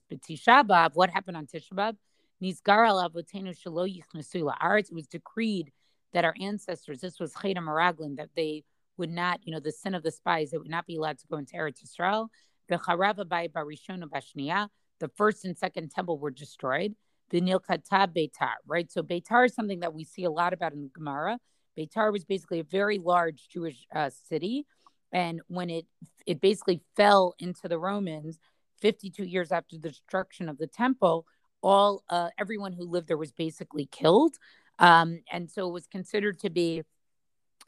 But 0.09 0.21
Tisha 0.21 0.67
B'Av, 0.67 0.91
what 0.93 1.09
happened 1.09 1.37
on 1.37 1.47
Tisha 1.47 1.73
B'Av? 1.73 1.95
Nizgar 2.41 2.87
al 2.87 3.09
avotenu 3.09 3.55
shelo 3.55 3.87
yichnesu 3.87 4.51
la'aretz. 4.51 4.89
It 4.89 4.93
was 4.93 5.07
decreed 5.07 5.71
that 6.13 6.25
our 6.25 6.35
ancestors, 6.39 7.01
this 7.01 7.19
was 7.19 7.33
Cheda 7.33 7.57
Maraglin, 7.57 8.17
that 8.17 8.29
they 8.35 8.63
would 8.97 9.09
not, 9.09 9.39
you 9.43 9.51
know, 9.51 9.59
the 9.59 9.71
sin 9.71 9.95
of 9.95 10.03
the 10.03 10.11
spies, 10.11 10.51
they 10.51 10.57
would 10.57 10.69
not 10.69 10.85
be 10.85 10.97
allowed 10.97 11.17
to 11.19 11.27
go 11.27 11.37
into 11.37 11.55
Eretz 11.55 11.83
Yisrael. 11.83 12.27
The 12.69 12.77
Charava 12.77 13.27
by 13.27 13.47
Barishon 13.47 14.03
Bashniya, 14.03 14.69
the 14.99 15.09
first 15.09 15.45
and 15.45 15.57
second 15.57 15.91
temple 15.91 16.17
were 16.19 16.31
destroyed. 16.31 16.95
The 17.29 17.41
Nilkata 17.41 18.07
Beitar, 18.07 18.55
right? 18.67 18.91
So 18.91 19.01
Beitar 19.01 19.45
is 19.45 19.55
something 19.55 19.79
that 19.79 19.93
we 19.93 20.03
see 20.03 20.23
a 20.23 20.31
lot 20.31 20.53
about 20.53 20.73
in 20.73 20.83
the 20.83 20.89
Gemara. 20.89 21.39
Beitar 21.77 22.11
was 22.11 22.23
basically 22.23 22.59
a 22.59 22.63
very 22.63 22.99
large 22.99 23.47
Jewish 23.49 23.87
uh, 23.95 24.11
city, 24.27 24.67
and 25.11 25.41
when 25.47 25.69
it 25.69 25.85
it 26.27 26.39
basically 26.39 26.81
fell 26.95 27.33
into 27.39 27.67
the 27.67 27.79
Romans, 27.79 28.37
52 28.83 29.23
years 29.23 29.53
after 29.53 29.77
the 29.77 29.89
destruction 29.89 30.49
of 30.49 30.57
the 30.57 30.67
temple, 30.67 31.25
all 31.61 32.03
uh, 32.09 32.29
everyone 32.37 32.73
who 32.73 32.83
lived 32.83 33.07
there 33.07 33.17
was 33.17 33.31
basically 33.31 33.85
killed. 33.85 34.35
Um, 34.77 35.21
and 35.31 35.49
so 35.49 35.69
it 35.69 35.71
was 35.71 35.87
considered 35.87 36.37
to 36.41 36.49
be 36.49 36.83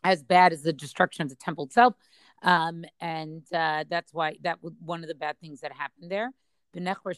as 0.04 0.24
bad 0.24 0.52
as 0.52 0.62
the 0.62 0.74
destruction 0.74 1.24
of 1.24 1.30
the 1.30 1.36
temple 1.36 1.64
itself. 1.66 1.96
Um, 2.44 2.84
and 3.00 3.44
uh, 3.54 3.86
that's 3.90 4.14
why 4.14 4.36
that 4.42 4.62
was 4.62 4.74
one 4.84 5.04
of 5.04 5.08
the 5.08 5.16
bad 5.16 5.40
things 5.40 5.62
that 5.62 5.72
happened 5.72 6.12
there. 6.12 6.32
The 6.74 6.82
Nechor 6.82 7.16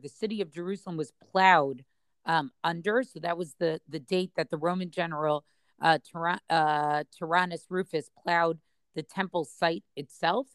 the 0.00 0.08
city 0.08 0.40
of 0.40 0.50
Jerusalem, 0.50 0.96
was 0.96 1.12
plowed 1.30 1.84
um, 2.24 2.50
under. 2.64 3.02
So 3.02 3.20
that 3.20 3.36
was 3.36 3.54
the 3.58 3.78
the 3.86 4.00
date 4.00 4.32
that 4.36 4.48
the 4.48 4.56
Roman 4.56 4.90
general 4.90 5.44
uh, 5.82 5.98
uh, 6.48 7.04
Tyrannus 7.18 7.66
Rufus 7.68 8.10
plowed 8.22 8.58
the 8.94 9.02
temple 9.02 9.44
site 9.44 9.84
itself. 9.94 10.46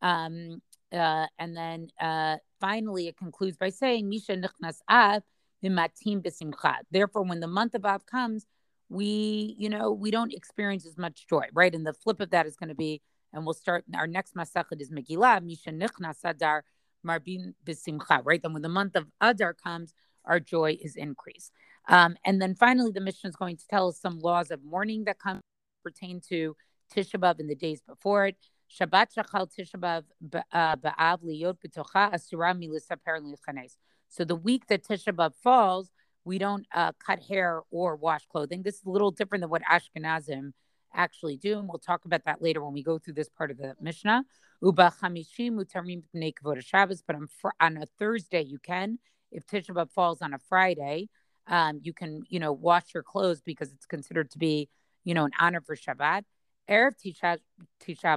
Um, 0.00 0.62
uh, 0.92 1.26
and 1.38 1.56
then 1.56 1.88
uh, 2.00 2.36
finally, 2.60 3.08
it 3.08 3.16
concludes 3.16 3.56
by 3.56 3.70
saying, 3.70 4.08
Misha 4.08 4.36
nichnas 4.36 4.78
av 4.88 5.22
mimatim 5.64 6.22
b'simcha. 6.22 6.76
Therefore, 6.90 7.22
when 7.22 7.40
the 7.40 7.46
month 7.46 7.74
of 7.74 7.84
Av 7.84 8.04
comes, 8.06 8.46
we, 8.88 9.54
you 9.58 9.68
know, 9.68 9.92
we 9.92 10.10
don't 10.10 10.32
experience 10.32 10.84
as 10.86 10.98
much 10.98 11.26
joy, 11.28 11.46
right? 11.52 11.74
And 11.74 11.86
the 11.86 11.92
flip 11.92 12.20
of 12.20 12.30
that 12.30 12.46
is 12.46 12.56
going 12.56 12.70
to 12.70 12.74
be, 12.74 13.02
and 13.32 13.44
we'll 13.44 13.54
start, 13.54 13.84
our 13.94 14.06
next 14.06 14.34
masachet 14.34 14.80
is 14.80 14.90
Megillah, 14.90 15.44
Misha 15.44 15.70
nichnas 15.70 16.18
adar 16.24 16.64
marbin 17.06 17.54
b'simcha, 17.64 18.22
right? 18.24 18.42
Then 18.42 18.52
when 18.52 18.62
the 18.62 18.68
month 18.68 18.96
of 18.96 19.06
Adar 19.20 19.54
comes, 19.54 19.94
our 20.24 20.40
joy 20.40 20.76
is 20.82 20.96
increased. 20.96 21.52
Um, 21.88 22.16
and 22.24 22.40
then 22.42 22.54
finally, 22.54 22.90
the 22.90 23.00
mission 23.00 23.30
is 23.30 23.36
going 23.36 23.56
to 23.56 23.66
tell 23.66 23.88
us 23.88 23.98
some 23.98 24.20
laws 24.20 24.50
of 24.50 24.62
mourning 24.62 25.04
that 25.04 25.18
come 25.18 25.40
pertain 25.82 26.20
to 26.28 26.56
Tisha 26.94 27.40
in 27.40 27.46
the 27.46 27.54
days 27.54 27.80
before 27.80 28.26
it. 28.26 28.36
Shabbat 28.70 29.08
shachal 29.16 29.48
liyot 30.52 31.56
b'tocha 31.58 32.12
asura. 32.14 32.54
So 34.08 34.24
the 34.24 34.36
week 34.36 34.66
that 34.68 34.84
Tisha 34.84 35.12
B'av 35.12 35.34
falls, 35.42 35.90
we 36.24 36.38
don't 36.38 36.66
uh, 36.74 36.92
cut 37.04 37.20
hair 37.20 37.62
or 37.70 37.96
wash 37.96 38.26
clothing. 38.26 38.62
This 38.62 38.76
is 38.76 38.84
a 38.84 38.90
little 38.90 39.10
different 39.10 39.42
than 39.42 39.50
what 39.50 39.62
Ashkenazim 39.62 40.52
actually 40.94 41.36
do, 41.36 41.58
and 41.58 41.68
we'll 41.68 41.78
talk 41.78 42.04
about 42.04 42.24
that 42.26 42.42
later 42.42 42.62
when 42.62 42.72
we 42.72 42.82
go 42.82 42.98
through 42.98 43.14
this 43.14 43.28
part 43.28 43.50
of 43.50 43.58
the 43.58 43.74
Mishnah. 43.80 44.24
Uba 44.62 44.92
utarim 45.02 46.02
b'nei 46.14 46.64
Shabbos, 46.64 47.02
but 47.06 47.16
on, 47.16 47.26
fr- 47.26 47.48
on 47.60 47.76
a 47.76 47.86
Thursday 47.98 48.42
you 48.42 48.58
can. 48.58 48.98
If 49.32 49.46
Tisha 49.46 49.70
B'av 49.70 49.90
falls 49.90 50.22
on 50.22 50.34
a 50.34 50.38
Friday, 50.38 51.08
um, 51.46 51.80
you 51.82 51.92
can, 51.92 52.22
you 52.28 52.38
know, 52.38 52.52
wash 52.52 52.94
your 52.94 53.02
clothes 53.02 53.40
because 53.40 53.72
it's 53.72 53.86
considered 53.86 54.30
to 54.32 54.38
be, 54.38 54.68
you 55.04 55.14
know, 55.14 55.24
an 55.24 55.32
honor 55.40 55.60
for 55.60 55.74
Shabbat. 55.74 56.22
Erev 56.70 56.92
Tisha, 57.04 57.38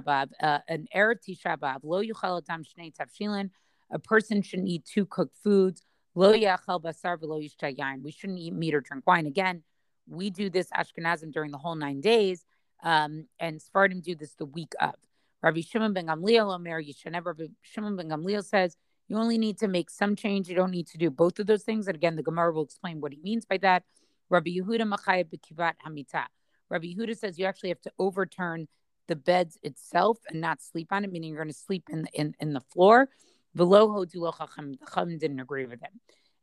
B'av, 0.02 0.28
uh, 0.40 0.58
an 0.68 0.86
Erev 0.94 1.16
Tisha 1.26 1.58
B'av, 1.58 1.80
lo 1.82 2.02
yuchal 2.02 2.40
adam 2.42 2.62
shnei 2.62 2.92
tavshilin, 2.94 3.50
a 3.90 3.98
person 3.98 4.42
shouldn't 4.42 4.68
eat 4.68 4.84
two 4.84 5.06
cooked 5.06 5.36
foods. 5.42 5.82
Lo 6.14 6.32
yachal 6.32 6.80
basar 6.80 7.18
v'lo 7.18 7.40
yain. 7.42 8.02
We 8.02 8.12
shouldn't 8.12 8.38
eat 8.38 8.54
meat 8.54 8.74
or 8.74 8.80
drink 8.80 9.04
wine. 9.06 9.26
Again, 9.26 9.62
we 10.06 10.30
do 10.30 10.48
this 10.48 10.68
Ashkenazim 10.70 11.32
during 11.32 11.50
the 11.50 11.58
whole 11.58 11.74
nine 11.74 12.00
days, 12.00 12.44
um, 12.82 13.26
and 13.40 13.60
Sephardim 13.60 14.00
do 14.00 14.14
this 14.14 14.34
the 14.34 14.46
week 14.46 14.72
of. 14.80 14.94
Rabbi 15.42 15.60
Shimon 15.60 15.92
ben 15.92 16.06
Gamliel, 16.06 16.54
Omer 16.54 16.82
Yishanev, 16.82 17.26
Rabbi 17.26 17.46
Shimon 17.62 17.96
ben 17.96 18.08
Gamliel 18.08 18.44
says, 18.44 18.76
you 19.08 19.18
only 19.18 19.36
need 19.36 19.58
to 19.58 19.68
make 19.68 19.90
some 19.90 20.16
change. 20.16 20.48
You 20.48 20.54
don't 20.54 20.70
need 20.70 20.86
to 20.88 20.98
do 20.98 21.10
both 21.10 21.38
of 21.38 21.46
those 21.46 21.62
things. 21.62 21.88
And 21.88 21.96
again, 21.96 22.16
the 22.16 22.22
Gemara 22.22 22.52
will 22.52 22.64
explain 22.64 23.00
what 23.00 23.12
he 23.12 23.20
means 23.22 23.44
by 23.44 23.58
that. 23.58 23.82
Rabbi 24.30 24.50
Yehuda 24.50 24.90
Machayab 24.90 25.26
Bekivat 25.26 25.74
Hamita. 25.86 26.24
Rabbi 26.70 26.86
Yehuda 26.86 27.16
says 27.16 27.38
you 27.38 27.46
actually 27.46 27.70
have 27.70 27.80
to 27.82 27.92
overturn 27.98 28.68
the 29.06 29.16
beds 29.16 29.58
itself 29.62 30.18
and 30.28 30.40
not 30.40 30.62
sleep 30.62 30.88
on 30.90 31.04
it, 31.04 31.12
meaning 31.12 31.30
you're 31.30 31.42
going 31.42 31.52
to 31.52 31.58
sleep 31.58 31.84
in, 31.90 32.06
in, 32.14 32.34
in 32.40 32.52
the 32.52 32.60
floor. 32.60 33.08
Below 33.54 34.04
The 34.04 34.32
Chacham 34.38 35.18
didn't 35.18 35.40
agree 35.40 35.66
with 35.66 35.80
him. 35.80 36.00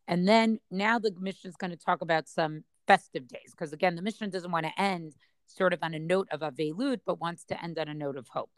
And 0.07 0.27
then 0.27 0.59
now 0.69 0.99
the 0.99 1.13
mission 1.19 1.49
is 1.49 1.55
going 1.55 1.71
to 1.71 1.77
talk 1.77 2.01
about 2.01 2.27
some 2.27 2.63
festive 2.87 3.27
days, 3.27 3.51
because 3.51 3.73
again, 3.73 3.95
the 3.95 4.01
mission 4.01 4.29
doesn't 4.29 4.51
want 4.51 4.65
to 4.65 4.81
end 4.81 5.15
sort 5.47 5.73
of 5.73 5.79
on 5.81 5.93
a 5.93 5.99
note 5.99 6.27
of 6.31 6.41
Avelut, 6.41 6.99
but 7.05 7.19
wants 7.19 7.43
to 7.45 7.63
end 7.63 7.77
on 7.79 7.87
a 7.87 7.93
note 7.93 8.17
of 8.17 8.27
hope. 8.29 8.49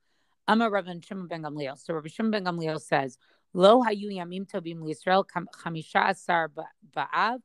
Amar 0.47 0.69
Rav 0.69 0.85
Shimon 1.03 1.27
ben 1.27 1.43
Gamliel. 1.43 1.77
So 1.77 1.93
Rabbi 1.93 2.09
Shimon 2.09 2.31
ben 2.31 2.45
Gamliel 2.45 2.79
says, 2.79 3.17
Lo 3.53 3.81
hayu 3.83 4.11
yamim 4.11 4.49
tovim 4.49 4.79
liYisrael 4.79 5.25
chamisha 5.25 6.09
asar 6.09 6.49
ba'av 6.95 7.39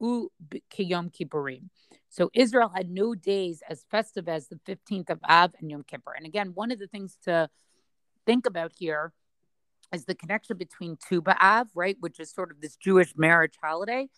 u 0.00 0.30
kiyom 0.70 1.10
kippurim. 1.10 1.68
So 2.08 2.30
Israel 2.34 2.70
had 2.74 2.90
no 2.90 3.14
days 3.14 3.62
as 3.68 3.84
festive 3.90 4.28
as 4.28 4.48
the 4.48 4.56
15th 4.66 5.10
of 5.10 5.20
Av 5.28 5.52
and 5.60 5.70
Yom 5.70 5.84
Kippur. 5.84 6.12
And 6.16 6.26
again, 6.26 6.52
one 6.54 6.72
of 6.72 6.78
the 6.78 6.88
things 6.88 7.16
to 7.24 7.48
think 8.26 8.46
about 8.46 8.72
here 8.76 9.12
is 9.92 10.04
the 10.04 10.14
connection 10.14 10.56
between 10.56 10.96
Tu 11.08 11.22
B'Av, 11.22 11.66
right, 11.74 11.96
which 12.00 12.18
is 12.20 12.32
sort 12.32 12.50
of 12.50 12.60
this 12.60 12.76
Jewish 12.76 13.14
marriage 13.16 13.54
holiday, 13.62 14.08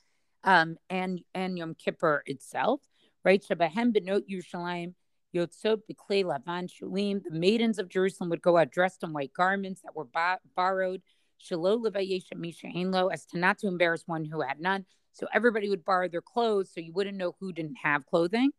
um, 0.45 0.77
and 0.91 1.21
and 1.35 1.59
Yom 1.59 1.75
Kippur 1.75 2.23
itself, 2.27 2.81
right? 3.25 3.43
Shabahem 3.43 3.95
benot 3.95 4.23
Yerushalayim 4.31 4.95
yotzot 5.35 5.81
b'klei 5.91 6.25
lavan 6.25 6.69
shulim. 6.69 7.23
The 7.23 7.31
maidens 7.31 7.79
of 7.79 7.89
Jerusalem 7.89 8.31
would 8.31 8.43
go 8.43 8.57
out 8.57 8.71
dressed 8.71 9.03
in 9.03 9.13
white 9.13 9.33
garments 9.35 9.83
that 9.83 9.97
were 9.97 10.05
ba- 10.05 10.41
borrowed 10.57 11.03
as 11.51 13.27
to 13.27 13.39
not 13.39 13.59
to 13.59 13.67
embarrass 13.67 14.05
one 14.07 14.25
who 14.25 14.41
had 14.43 14.61
none. 14.61 14.87
So 15.13 15.27
everybody 15.33 15.69
would 15.69 15.85
borrow 15.85 16.09
their 16.09 16.23
clothes 16.23 16.71
so 16.73 16.81
you 16.81 16.93
wouldn't 16.93 17.17
know 17.17 17.37
who 17.39 17.53
didn't 17.53 17.77
have 17.83 18.07
clothing. 18.07 18.51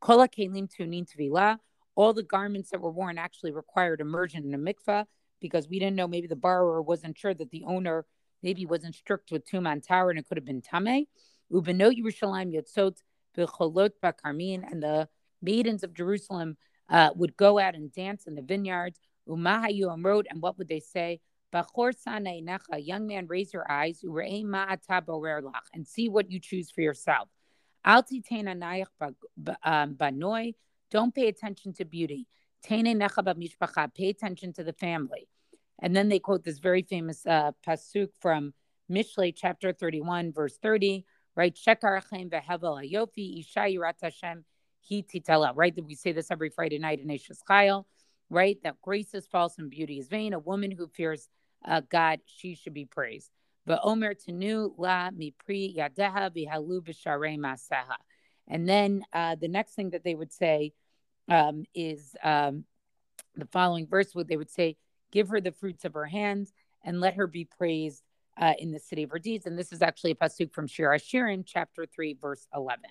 Kola 0.00 0.28
kelim 0.28 0.68
tunin 0.68 1.06
tvila. 1.06 1.58
All 1.94 2.12
the 2.12 2.22
garments 2.22 2.70
that 2.70 2.80
were 2.80 2.90
worn 2.90 3.18
actually 3.18 3.52
required 3.52 4.00
immersion 4.00 4.44
in 4.44 4.54
a 4.54 4.58
mikvah 4.58 5.04
because 5.40 5.68
we 5.68 5.78
didn't 5.78 5.96
know 5.96 6.08
maybe 6.08 6.26
the 6.26 6.36
borrower 6.36 6.80
wasn't 6.80 7.18
sure 7.18 7.34
that 7.34 7.50
the 7.50 7.64
owner 7.66 8.06
maybe 8.42 8.66
wasn't 8.66 8.94
strict 8.94 9.30
with 9.30 9.46
tuman 9.46 9.86
tower 9.86 10.10
and 10.10 10.18
it 10.18 10.26
could 10.26 10.38
have 10.38 10.44
been 10.44 10.62
tame. 10.62 11.06
Ubenot 11.52 11.98
Yerushalayim 11.98 12.54
yotzot 12.54 12.96
b'cholot 13.36 13.90
b'karmin 14.02 14.62
and 14.70 14.82
the 14.82 15.08
maidens 15.42 15.82
of 15.82 15.94
Jerusalem 15.94 16.56
uh, 16.88 17.10
would 17.14 17.36
go 17.36 17.58
out 17.58 17.74
and 17.74 17.92
dance 17.92 18.26
in 18.26 18.34
the 18.34 18.42
vineyards. 18.42 18.98
Umahayu 19.28 19.86
amrod 19.86 20.24
and 20.30 20.40
what 20.40 20.58
would 20.58 20.68
they 20.68 20.80
say? 20.80 21.20
Young 21.52 23.06
man, 23.06 23.26
raise 23.26 23.52
your 23.52 23.70
eyes 23.70 24.02
and 24.02 25.86
see 25.86 26.08
what 26.08 26.30
you 26.30 26.40
choose 26.40 26.70
for 26.70 26.80
yourself. 26.80 27.28
Um, 27.84 28.04
don't 30.90 31.14
pay 31.14 31.28
attention 31.28 31.74
to 31.74 31.84
beauty. 31.84 32.26
Pay 32.64 32.80
attention 32.80 34.52
to 34.52 34.64
the 34.64 34.72
family. 34.72 35.28
And 35.80 35.96
then 35.96 36.08
they 36.08 36.20
quote 36.20 36.44
this 36.44 36.58
very 36.58 36.82
famous 36.82 37.26
uh, 37.26 37.52
pasuk 37.66 38.08
from 38.20 38.54
Mishlei 38.90 39.34
chapter 39.36 39.72
31, 39.72 40.32
verse 40.32 40.58
30, 40.62 41.04
right? 41.34 41.58
Right? 45.54 45.84
We 45.84 45.94
say 45.94 46.12
this 46.12 46.30
every 46.30 46.50
Friday 46.50 46.78
night 46.78 47.00
in 47.00 47.08
Eshet 47.08 47.38
Chayil, 47.48 47.84
right? 48.30 48.58
That 48.62 48.80
grace 48.80 49.14
is 49.14 49.26
false 49.26 49.58
and 49.58 49.70
beauty 49.70 49.98
is 49.98 50.08
vain. 50.08 50.34
A 50.34 50.38
woman 50.38 50.70
who 50.70 50.86
fears 50.86 51.28
uh, 51.64 51.82
God, 51.88 52.20
she 52.26 52.54
should 52.54 52.74
be 52.74 52.84
praised. 52.84 53.30
But 53.64 53.80
Omer 53.84 54.14
Tenu 54.14 54.74
La 54.76 55.10
Mipri 55.10 55.76
Yadeha 55.76 56.30
Bihalu 56.34 56.80
Bishare 56.80 57.38
Maseha. 57.38 57.96
And 58.48 58.68
then 58.68 59.04
uh, 59.12 59.36
the 59.36 59.48
next 59.48 59.74
thing 59.74 59.90
that 59.90 60.02
they 60.02 60.14
would 60.14 60.32
say 60.32 60.72
um, 61.28 61.64
is 61.74 62.16
um, 62.22 62.64
the 63.36 63.46
following 63.46 63.86
verse, 63.86 64.14
where 64.14 64.24
they 64.24 64.36
would 64.36 64.50
say, 64.50 64.76
Give 65.12 65.28
her 65.28 65.40
the 65.40 65.52
fruits 65.52 65.84
of 65.84 65.94
her 65.94 66.06
hands 66.06 66.52
and 66.82 66.98
let 67.00 67.14
her 67.14 67.26
be 67.26 67.44
praised 67.44 68.02
uh, 68.40 68.54
in 68.58 68.72
the 68.72 68.78
city 68.78 69.02
of 69.02 69.10
her 69.10 69.18
deeds. 69.18 69.46
And 69.46 69.58
this 69.58 69.72
is 69.72 69.82
actually 69.82 70.12
a 70.12 70.14
pasuk 70.14 70.52
from 70.52 70.66
Shir 70.66 70.88
Hashirim, 70.88 71.44
chapter 71.46 71.86
3, 71.86 72.16
verse 72.20 72.46
11. 72.54 72.84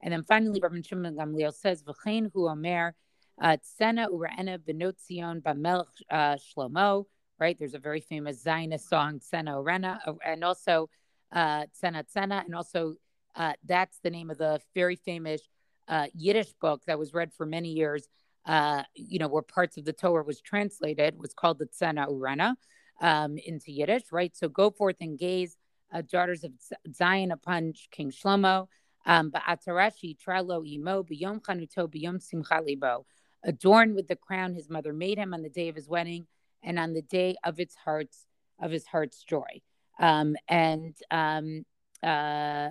And 0.00 0.12
then 0.12 0.22
finally, 0.22 0.60
Rabbi 0.60 0.80
Shimon 0.82 1.16
Gamliel 1.16 1.52
says, 1.52 1.82
V'chein 1.82 2.30
hu 2.32 2.48
omer 2.48 2.94
uh, 3.40 3.56
tzena 3.56 4.08
u'ra'ena 4.08 4.58
benot 4.58 4.94
Zion 5.04 5.40
b'melech 5.40 5.86
uh, 6.10 6.36
Shlomo 6.36 7.06
right? 7.38 7.56
There's 7.58 7.74
a 7.74 7.78
very 7.78 8.00
famous 8.00 8.42
Zionist 8.42 8.88
song, 8.88 9.20
Tsena 9.20 9.62
Orena, 9.62 9.98
uh, 10.06 10.14
and 10.24 10.44
also 10.44 10.88
uh, 11.32 11.66
Tsena 11.66 12.04
Tsena, 12.04 12.44
and 12.44 12.54
also 12.54 12.94
uh, 13.34 13.52
that's 13.64 13.98
the 14.02 14.10
name 14.10 14.30
of 14.30 14.38
the 14.38 14.60
very 14.74 14.96
famous 14.96 15.42
uh, 15.88 16.06
Yiddish 16.14 16.52
book 16.60 16.82
that 16.86 16.98
was 16.98 17.12
read 17.12 17.32
for 17.32 17.46
many 17.46 17.70
years. 17.70 18.08
Uh, 18.44 18.84
you 18.94 19.18
know, 19.18 19.28
where 19.28 19.42
parts 19.42 19.76
of 19.76 19.84
the 19.84 19.92
Torah 19.92 20.22
was 20.22 20.40
translated 20.40 21.18
was 21.18 21.34
called 21.34 21.58
the 21.58 21.66
Tsena 21.66 22.08
Urena 22.08 22.54
um, 23.00 23.38
into 23.38 23.72
Yiddish, 23.72 24.12
right? 24.12 24.34
So 24.36 24.48
go 24.48 24.70
forth 24.70 24.96
and 25.00 25.18
gaze, 25.18 25.56
uh, 25.92 26.02
daughters 26.02 26.44
of 26.44 26.52
Zion 26.94 27.32
upon 27.32 27.74
King 27.90 28.10
Shlomo. 28.10 28.68
Um, 29.04 29.30
Ba'atarashi 29.30 30.16
tralo 30.18 30.66
imo 30.66 31.04
b'yom 31.04 31.40
chanuto 31.40 31.88
b'yom. 31.88 33.04
Adorned 33.44 33.94
with 33.94 34.08
the 34.08 34.16
crown 34.16 34.54
his 34.54 34.68
mother 34.68 34.92
made 34.92 35.18
him 35.18 35.32
on 35.32 35.42
the 35.42 35.48
day 35.48 35.68
of 35.68 35.76
his 35.76 35.88
wedding, 35.88 36.26
and 36.62 36.78
on 36.78 36.92
the 36.92 37.02
day 37.02 37.36
of 37.44 37.60
its 37.60 37.74
heart's 37.74 38.26
of 38.60 38.70
his 38.70 38.86
heart's 38.86 39.22
joy. 39.22 39.60
Um, 39.98 40.36
and 40.48 40.96
um, 41.10 41.64
uh, 42.02 42.70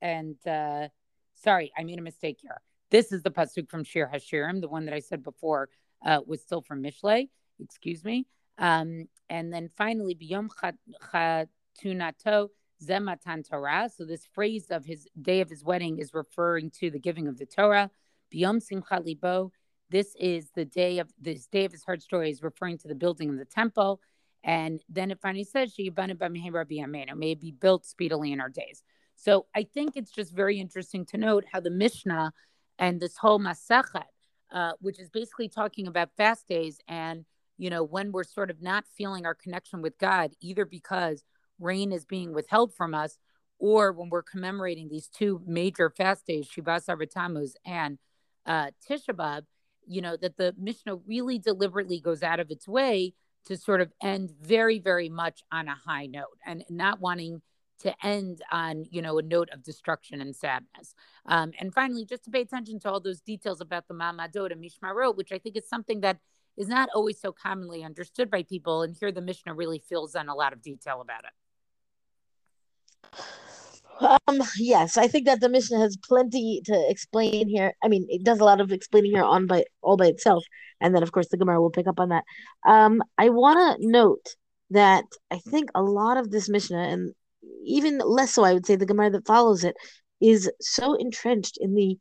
and 0.00 0.36
uh, 0.46 0.88
sorry, 1.34 1.72
I 1.76 1.84
made 1.84 1.98
a 1.98 2.02
mistake 2.02 2.38
here. 2.40 2.60
This 2.90 3.12
is 3.12 3.22
the 3.22 3.30
pasuk 3.30 3.68
from 3.68 3.84
Shir 3.84 4.10
Hashirim. 4.12 4.60
The 4.60 4.68
one 4.68 4.84
that 4.86 4.94
I 4.94 5.00
said 5.00 5.22
before 5.22 5.68
uh, 6.04 6.20
was 6.26 6.40
still 6.40 6.62
from 6.62 6.82
Mishlei. 6.82 7.28
Excuse 7.60 8.04
me. 8.04 8.26
Um, 8.58 9.08
and 9.28 9.52
then 9.52 9.70
finally, 9.76 10.14
biyom 10.14 10.48
chatunato 11.12 12.48
Zematan 12.84 13.48
Torah. 13.48 13.90
So 13.94 14.04
this 14.04 14.26
phrase 14.32 14.66
of 14.70 14.84
his 14.84 15.08
day 15.20 15.40
of 15.40 15.50
his 15.50 15.64
wedding 15.64 15.98
is 15.98 16.14
referring 16.14 16.70
to 16.80 16.90
the 16.90 16.98
giving 16.98 17.26
of 17.26 17.38
the 17.38 17.46
Torah. 17.46 17.90
Biyom 18.32 18.62
Simchat 18.62 19.04
Libo. 19.04 19.52
This 19.90 20.14
is 20.18 20.50
the 20.54 20.64
day 20.64 20.98
of 20.98 21.08
this 21.20 21.46
day 21.46 21.64
of 21.64 21.72
his 21.72 21.84
heart 21.84 22.02
story 22.02 22.30
is 22.30 22.42
referring 22.42 22.78
to 22.78 22.88
the 22.88 22.94
building 22.94 23.30
of 23.30 23.38
the 23.38 23.44
temple. 23.44 24.00
And 24.42 24.82
then 24.88 25.10
it 25.10 25.20
finally 25.20 25.44
says, 25.44 25.74
may 25.76 27.34
be 27.34 27.50
built 27.50 27.84
speedily 27.84 28.32
in 28.32 28.40
our 28.40 28.48
days. 28.48 28.82
So 29.16 29.46
I 29.56 29.64
think 29.64 29.96
it's 29.96 30.10
just 30.10 30.32
very 30.32 30.60
interesting 30.60 31.04
to 31.06 31.16
note 31.16 31.44
how 31.50 31.60
the 31.60 31.70
Mishnah 31.70 32.32
and 32.78 33.00
this 33.00 33.16
whole 33.16 33.40
Masachet, 33.40 34.04
uh, 34.52 34.72
which 34.80 35.00
is 35.00 35.10
basically 35.10 35.48
talking 35.48 35.86
about 35.86 36.10
fast 36.16 36.46
days 36.46 36.78
and, 36.86 37.24
you 37.58 37.70
know, 37.70 37.82
when 37.82 38.12
we're 38.12 38.24
sort 38.24 38.50
of 38.50 38.62
not 38.62 38.84
feeling 38.96 39.26
our 39.26 39.34
connection 39.34 39.82
with 39.82 39.98
God, 39.98 40.32
either 40.40 40.64
because 40.64 41.24
rain 41.58 41.90
is 41.90 42.04
being 42.04 42.32
withheld 42.32 42.74
from 42.74 42.94
us 42.94 43.18
or 43.58 43.90
when 43.92 44.10
we're 44.10 44.22
commemorating 44.22 44.88
these 44.88 45.08
two 45.08 45.40
major 45.46 45.90
fast 45.90 46.26
days, 46.26 46.46
Shiva 46.46 46.80
Tammuz 47.10 47.56
and 47.64 47.98
uh, 48.44 48.70
Tisha 48.88 49.10
B'Av, 49.10 49.42
you 49.86 50.00
know, 50.00 50.16
that 50.16 50.36
the 50.36 50.54
Mishnah 50.58 50.96
really 51.06 51.38
deliberately 51.38 52.00
goes 52.00 52.22
out 52.22 52.40
of 52.40 52.50
its 52.50 52.66
way 52.66 53.14
to 53.46 53.56
sort 53.56 53.80
of 53.80 53.92
end 54.02 54.32
very, 54.40 54.78
very 54.78 55.08
much 55.08 55.42
on 55.52 55.68
a 55.68 55.74
high 55.74 56.06
note 56.06 56.38
and 56.44 56.64
not 56.68 57.00
wanting 57.00 57.42
to 57.78 57.94
end 58.04 58.42
on, 58.50 58.84
you 58.90 59.02
know, 59.02 59.18
a 59.18 59.22
note 59.22 59.48
of 59.52 59.62
destruction 59.62 60.20
and 60.20 60.34
sadness. 60.34 60.94
Um, 61.26 61.52
and 61.60 61.72
finally, 61.72 62.04
just 62.04 62.24
to 62.24 62.30
pay 62.30 62.40
attention 62.40 62.80
to 62.80 62.90
all 62.90 63.00
those 63.00 63.20
details 63.20 63.60
about 63.60 63.86
the 63.86 63.94
Mamadot 63.94 64.50
and 64.50 64.64
Mishmarot, 64.64 65.16
which 65.16 65.30
I 65.30 65.38
think 65.38 65.56
is 65.56 65.68
something 65.68 66.00
that 66.00 66.18
is 66.56 66.68
not 66.68 66.88
always 66.94 67.20
so 67.20 67.32
commonly 67.32 67.84
understood 67.84 68.30
by 68.30 68.42
people. 68.42 68.82
And 68.82 68.96
here 68.98 69.12
the 69.12 69.20
Mishnah 69.20 69.54
really 69.54 69.78
fills 69.78 70.14
in 70.14 70.28
a 70.28 70.34
lot 70.34 70.52
of 70.52 70.62
detail 70.62 71.00
about 71.00 71.24
it. 71.24 71.32
Um, 74.00 74.42
yes, 74.58 74.96
I 74.96 75.08
think 75.08 75.26
that 75.26 75.40
the 75.40 75.48
Mishnah 75.48 75.78
has 75.78 75.96
plenty 75.96 76.60
to 76.66 76.90
explain 76.90 77.48
here. 77.48 77.72
I 77.82 77.88
mean, 77.88 78.06
it 78.10 78.24
does 78.24 78.40
a 78.40 78.44
lot 78.44 78.60
of 78.60 78.72
explaining 78.72 79.12
here 79.12 79.24
on 79.24 79.46
by 79.46 79.64
all 79.80 79.96
by 79.96 80.06
itself, 80.06 80.44
and 80.80 80.94
then 80.94 81.02
of 81.02 81.12
course 81.12 81.28
the 81.28 81.38
Gemara 81.38 81.60
will 81.60 81.70
pick 81.70 81.86
up 81.86 81.98
on 81.98 82.10
that. 82.10 82.24
Um, 82.66 83.02
I 83.16 83.30
want 83.30 83.80
to 83.80 83.88
note 83.88 84.34
that 84.70 85.04
I 85.30 85.38
think 85.38 85.70
a 85.74 85.82
lot 85.82 86.18
of 86.18 86.30
this 86.30 86.48
Mishnah, 86.48 86.78
and 86.78 87.14
even 87.64 87.98
less 87.98 88.34
so, 88.34 88.44
I 88.44 88.52
would 88.52 88.66
say 88.66 88.76
the 88.76 88.86
Gemara 88.86 89.10
that 89.10 89.26
follows 89.26 89.64
it, 89.64 89.76
is 90.20 90.50
so 90.60 90.94
entrenched 90.94 91.58
in 91.60 91.74
the 91.74 91.98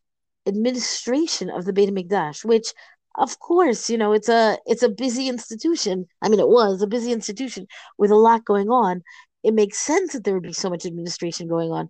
administration 0.47 1.49
of 1.49 1.65
the 1.65 1.73
Beit 1.73 1.89
Hamikdash, 1.89 2.43
which 2.43 2.73
of 3.17 3.39
course, 3.39 3.89
you 3.89 3.97
know, 3.97 4.11
it's 4.11 4.27
a 4.29 4.57
it's 4.65 4.83
a 4.83 4.89
busy 4.89 5.29
institution. 5.29 6.05
I 6.21 6.27
mean, 6.29 6.39
it 6.39 6.49
was 6.49 6.81
a 6.81 6.87
busy 6.87 7.13
institution 7.13 7.67
with 7.97 8.11
a 8.11 8.15
lot 8.15 8.43
going 8.45 8.69
on, 8.69 9.03
it 9.45 9.53
makes 9.53 9.77
sense 9.77 10.13
that 10.13 10.23
there 10.23 10.33
would 10.33 10.43
be 10.43 10.53
so 10.53 10.69
much 10.69 10.85
administration 10.85 11.47
going 11.47 11.71
on 11.71 11.89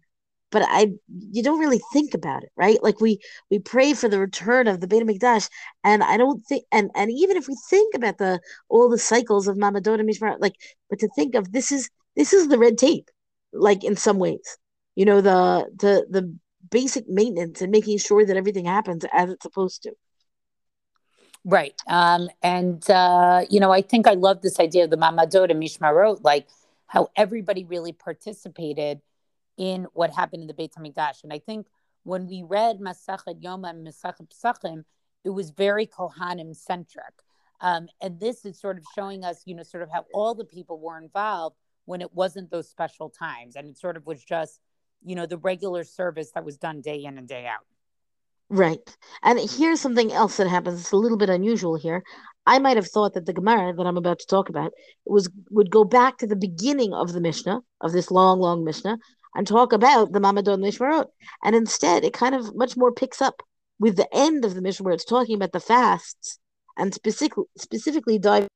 but 0.52 0.64
i 0.68 0.88
you 1.32 1.44
don't 1.44 1.60
really 1.60 1.82
think 1.94 2.14
about 2.14 2.44
it 2.44 2.52
right? 2.56 2.82
Like 2.84 3.02
we 3.02 3.20
we 3.50 3.60
pray 3.60 3.94
for 3.94 4.08
the 4.10 4.20
return 4.20 4.68
of 4.68 4.80
the 4.80 4.88
beit 4.88 5.04
hamikdash 5.04 5.50
and 5.84 6.04
i 6.04 6.18
don't 6.18 6.46
think 6.46 6.66
and 6.72 6.92
and 6.96 7.12
even 7.12 7.38
if 7.38 7.48
we 7.48 7.58
think 7.70 7.96
about 7.96 8.18
the 8.18 8.40
all 8.70 8.90
the 8.90 8.98
cycles 8.98 9.48
of 9.48 9.58
mamadot 9.58 10.00
and 10.00 10.10
mishmar 10.10 10.38
like 10.40 10.56
but 10.90 11.00
to 11.00 11.10
think 11.16 11.36
of 11.36 11.52
this 11.52 11.72
is 11.72 11.90
this 12.16 12.34
is 12.34 12.48
the 12.48 12.58
red 12.58 12.78
tape 12.78 13.10
like 13.56 13.84
in 13.84 13.96
some 13.96 14.20
ways. 14.20 14.58
You 14.96 15.06
know 15.06 15.22
the 15.22 15.68
the 15.78 16.06
the 16.10 16.36
basic 16.72 17.08
maintenance 17.08 17.62
and 17.62 17.72
making 17.72 17.98
sure 17.98 18.26
that 18.26 18.38
everything 18.38 18.66
happens 18.66 19.06
as 19.14 19.30
it's 19.30 19.44
supposed 19.44 19.84
to. 19.84 19.94
Right. 21.44 21.80
Um 21.88 22.30
and 22.42 22.88
uh 22.90 23.46
you 23.50 23.60
know 23.60 23.72
i 23.72 23.82
think 23.82 24.08
i 24.08 24.14
love 24.14 24.42
this 24.42 24.60
idea 24.60 24.86
of 24.86 24.90
the 24.90 24.98
mamadot 24.98 25.52
and 25.52 25.62
mishmarot 25.62 26.24
like 26.24 26.48
how 26.96 27.10
everybody 27.18 27.66
really 27.66 27.92
participated 27.92 29.02
in 29.58 29.86
what 29.94 30.14
happened 30.14 30.42
in 30.42 30.48
the 30.48 30.54
Beit 30.54 30.72
Hamikdash. 30.72 31.24
And 31.24 31.34
I 31.34 31.40
think 31.40 31.68
when 32.04 32.26
we 32.26 32.42
read 32.42 32.80
Masachet 32.80 33.44
Yoma 33.44 33.72
and 33.72 33.86
Masachet 33.86 34.30
Pesachim, 34.30 34.86
it 35.26 35.30
was 35.30 35.50
very 35.50 35.86
Kohanim 35.86 36.56
centric. 36.56 37.14
Um, 37.60 37.90
and 38.02 38.18
this 38.18 38.46
is 38.46 38.58
sort 38.58 38.78
of 38.78 38.86
showing 38.96 39.26
us, 39.26 39.42
you 39.46 39.56
know, 39.56 39.64
sort 39.64 39.84
of 39.84 39.90
how 39.92 40.06
all 40.14 40.36
the 40.36 40.46
people 40.46 40.80
were 40.80 40.98
involved 40.98 41.58
when 41.84 42.00
it 42.00 42.14
wasn't 42.14 42.50
those 42.50 42.70
special 42.70 43.10
times. 43.10 43.58
And 43.58 43.68
it 43.68 43.78
sort 43.78 43.98
of 43.98 44.06
was 44.06 44.24
just, 44.24 44.62
you 45.04 45.16
know, 45.16 45.26
the 45.26 45.38
regular 45.38 45.84
service 45.84 46.32
that 46.32 46.46
was 46.46 46.58
done 46.58 46.80
day 46.80 47.04
in 47.04 47.18
and 47.18 47.28
day 47.28 47.46
out. 47.46 47.66
Right. 48.50 48.80
And 49.22 49.38
here's 49.50 49.82
something 49.82 50.14
else 50.14 50.38
that 50.38 50.48
happens. 50.48 50.80
It's 50.80 50.92
a 50.94 50.98
little 50.98 51.18
bit 51.18 51.30
unusual 51.30 51.76
here. 51.76 52.04
I 52.46 52.60
might 52.60 52.78
have 52.78 52.88
thought 52.88 53.14
that 53.14 53.26
the 53.26 53.34
Gemara 53.34 53.74
that 53.74 53.86
I'm 53.88 53.98
about 53.98 54.20
to 54.20 54.28
talk 54.28 54.50
about 54.50 54.72
was 55.06 55.30
would 55.50 55.72
go 55.72 55.84
back 55.84 56.18
to 56.18 56.28
the 56.28 56.36
beginning 56.36 56.94
of 56.94 57.14
the 57.14 57.22
Mishnah, 57.22 57.62
of 57.82 57.92
this 57.92 58.12
long, 58.12 58.40
long 58.40 58.64
Mishnah, 58.64 58.98
and 59.34 59.48
talk 59.48 59.74
about 59.74 60.12
the 60.12 60.20
Mamadon 60.20 60.62
Mishmarot. 60.62 61.08
And 61.44 61.56
instead, 61.56 62.04
it 62.04 62.14
kind 62.14 62.36
of 62.36 62.56
much 62.56 62.78
more 62.78 62.92
picks 62.92 63.22
up 63.22 63.42
with 63.80 63.98
the 63.98 64.08
end 64.14 64.46
of 64.46 64.56
the 64.56 64.62
Mishnah, 64.62 64.84
where 64.84 64.94
it's 64.94 65.06
talking 65.06 65.36
about 65.36 65.52
the 65.52 65.60
fasts 65.60 66.40
and 66.78 66.94
specifically 66.94 67.46
specifically 67.58 68.20
dive 68.20 68.48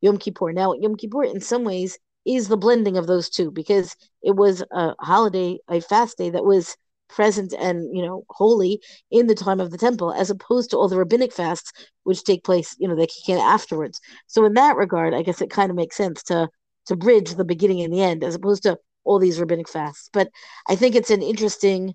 Yom 0.00 0.18
Kippur. 0.18 0.52
Now, 0.52 0.74
Yom 0.74 0.96
Kippur, 0.96 1.24
in 1.24 1.40
some 1.40 1.64
ways, 1.64 1.98
is 2.24 2.48
the 2.48 2.56
blending 2.56 2.96
of 2.96 3.06
those 3.06 3.28
two 3.28 3.50
because 3.50 3.96
it 4.22 4.36
was 4.36 4.62
a 4.70 4.94
holiday, 5.00 5.58
a 5.68 5.80
fast 5.80 6.18
day 6.18 6.30
that 6.30 6.44
was 6.44 6.76
present 7.14 7.52
and 7.58 7.94
you 7.96 8.02
know 8.04 8.24
holy 8.30 8.80
in 9.10 9.26
the 9.26 9.34
time 9.34 9.60
of 9.60 9.70
the 9.70 9.78
temple 9.78 10.12
as 10.12 10.30
opposed 10.30 10.70
to 10.70 10.76
all 10.76 10.88
the 10.88 10.96
rabbinic 10.98 11.32
fasts 11.32 11.72
which 12.04 12.24
take 12.24 12.44
place 12.44 12.74
you 12.78 12.88
know 12.88 12.96
they 12.96 13.06
kick 13.06 13.28
in 13.28 13.38
afterwards. 13.38 14.00
So 14.26 14.44
in 14.44 14.54
that 14.54 14.76
regard 14.76 15.14
i 15.14 15.22
guess 15.22 15.40
it 15.40 15.50
kind 15.50 15.70
of 15.70 15.76
makes 15.76 15.96
sense 15.96 16.22
to 16.24 16.48
to 16.86 16.96
bridge 16.96 17.34
the 17.34 17.44
beginning 17.44 17.82
and 17.82 17.92
the 17.92 18.02
end 18.02 18.24
as 18.24 18.34
opposed 18.34 18.64
to 18.64 18.78
all 19.04 19.18
these 19.18 19.40
rabbinic 19.40 19.68
fasts. 19.68 20.10
But 20.12 20.28
i 20.68 20.76
think 20.76 20.94
it's 20.94 21.10
an 21.10 21.22
interesting 21.22 21.94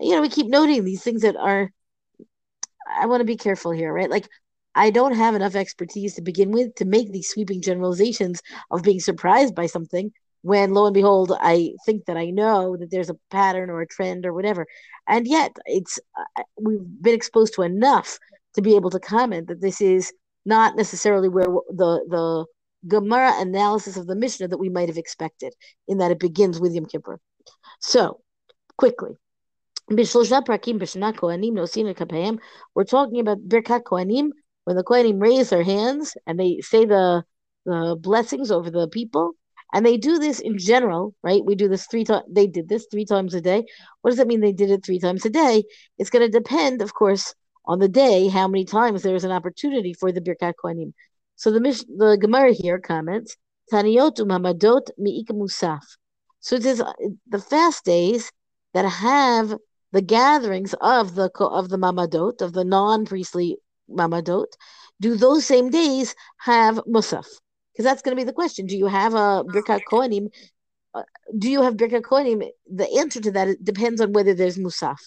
you 0.00 0.10
know 0.14 0.22
we 0.22 0.28
keep 0.28 0.46
noting 0.48 0.84
these 0.84 1.02
things 1.02 1.22
that 1.22 1.36
are 1.36 1.70
i 3.00 3.06
want 3.06 3.20
to 3.20 3.24
be 3.24 3.36
careful 3.36 3.72
here 3.72 3.92
right? 3.92 4.10
Like 4.10 4.28
I 4.74 4.90
don't 4.90 5.14
have 5.14 5.34
enough 5.34 5.54
expertise 5.54 6.14
to 6.14 6.22
begin 6.22 6.50
with 6.50 6.74
to 6.76 6.84
make 6.84 7.12
these 7.12 7.28
sweeping 7.28 7.62
generalizations 7.62 8.42
of 8.70 8.82
being 8.82 9.00
surprised 9.00 9.54
by 9.54 9.66
something 9.66 10.12
when 10.44 10.74
lo 10.74 10.84
and 10.84 10.94
behold 10.94 11.32
i 11.40 11.72
think 11.86 12.04
that 12.04 12.18
i 12.18 12.28
know 12.28 12.76
that 12.76 12.90
there's 12.90 13.08
a 13.08 13.16
pattern 13.30 13.70
or 13.70 13.80
a 13.80 13.86
trend 13.86 14.26
or 14.26 14.34
whatever. 14.34 14.66
And 15.06 15.26
yet 15.26 15.52
it's 15.66 15.98
uh, 16.18 16.42
we've 16.60 16.84
been 17.00 17.14
exposed 17.14 17.54
to 17.54 17.62
enough 17.62 18.18
to 18.54 18.62
be 18.62 18.76
able 18.76 18.90
to 18.90 19.00
comment 19.00 19.48
that 19.48 19.60
this 19.60 19.80
is 19.80 20.12
not 20.44 20.76
necessarily 20.76 21.28
where 21.28 21.46
the 21.46 22.04
the 22.08 22.46
gemara 22.86 23.32
analysis 23.38 23.96
of 23.96 24.06
the 24.06 24.14
mishnah 24.14 24.48
that 24.48 24.58
we 24.58 24.68
might 24.68 24.88
have 24.88 24.98
expected 24.98 25.54
in 25.88 25.96
that 25.98 26.10
it 26.10 26.18
begins 26.18 26.60
with 26.60 26.74
yom 26.74 26.84
kippur. 26.86 27.18
So 27.80 28.20
quickly. 28.76 29.12
We're 29.88 30.04
talking 30.04 30.80
about 33.20 33.48
birkat 33.48 33.82
kohanim 33.84 34.28
when 34.64 34.76
the 34.76 34.84
kohanim 34.84 35.20
raise 35.20 35.50
their 35.50 35.62
hands 35.62 36.16
and 36.26 36.40
they 36.40 36.60
say 36.60 36.84
the 36.84 37.24
the 37.66 37.96
blessings 38.00 38.50
over 38.50 38.70
the 38.70 38.88
people 38.88 39.32
and 39.74 39.84
they 39.84 39.96
do 39.96 40.18
this 40.18 40.38
in 40.38 40.56
general, 40.56 41.14
right? 41.22 41.44
We 41.44 41.56
do 41.56 41.68
this 41.68 41.86
three 41.86 42.04
times. 42.04 42.24
They 42.30 42.46
did 42.46 42.68
this 42.68 42.86
three 42.90 43.04
times 43.04 43.34
a 43.34 43.40
day. 43.40 43.64
What 44.00 44.10
does 44.10 44.18
that 44.18 44.28
mean? 44.28 44.40
They 44.40 44.52
did 44.52 44.70
it 44.70 44.84
three 44.86 45.00
times 45.00 45.26
a 45.26 45.30
day. 45.30 45.64
It's 45.98 46.10
going 46.10 46.24
to 46.24 46.38
depend, 46.38 46.80
of 46.80 46.94
course, 46.94 47.34
on 47.66 47.80
the 47.80 47.88
day 47.88 48.28
how 48.28 48.46
many 48.46 48.64
times 48.64 49.02
there 49.02 49.16
is 49.16 49.24
an 49.24 49.32
opportunity 49.32 49.92
for 49.92 50.12
the 50.12 50.20
birkat 50.20 50.54
kohanim. 50.62 50.92
So 51.34 51.50
the 51.50 51.60
the 51.98 52.16
Gemara 52.20 52.52
here 52.52 52.78
comments 52.78 53.36
Taniot 53.72 54.16
umamadot 54.18 54.90
mi'ika 54.96 55.32
musaf. 55.32 55.82
So 56.38 56.54
it 56.54 56.64
is 56.64 56.80
the 57.28 57.40
fast 57.40 57.84
days 57.84 58.30
that 58.74 58.88
have 58.88 59.56
the 59.90 60.02
gatherings 60.02 60.74
of 60.80 61.16
the 61.16 61.30
of 61.40 61.68
the 61.68 61.78
mamadot 61.78 62.42
of 62.42 62.52
the 62.52 62.64
non 62.64 63.06
priestly 63.06 63.58
mamadot, 63.90 64.46
do 65.00 65.16
those 65.16 65.44
same 65.44 65.70
days 65.70 66.14
have 66.38 66.76
musaf? 66.86 67.26
Because 67.74 67.84
that's 67.84 68.02
going 68.02 68.16
to 68.16 68.20
be 68.20 68.24
the 68.24 68.32
question. 68.32 68.66
Do 68.66 68.76
you 68.76 68.86
have 68.86 69.14
a 69.14 69.44
Birkat 69.44 69.80
Kohanim? 69.90 70.28
Uh, 70.94 71.02
do 71.36 71.50
you 71.50 71.62
have 71.62 71.76
Birkat 71.76 72.02
Kohanim? 72.02 72.48
The 72.72 72.88
answer 72.98 73.20
to 73.20 73.32
that 73.32 73.48
it 73.48 73.64
depends 73.64 74.00
on 74.00 74.12
whether 74.12 74.32
there's 74.32 74.58
Musaf. 74.58 74.98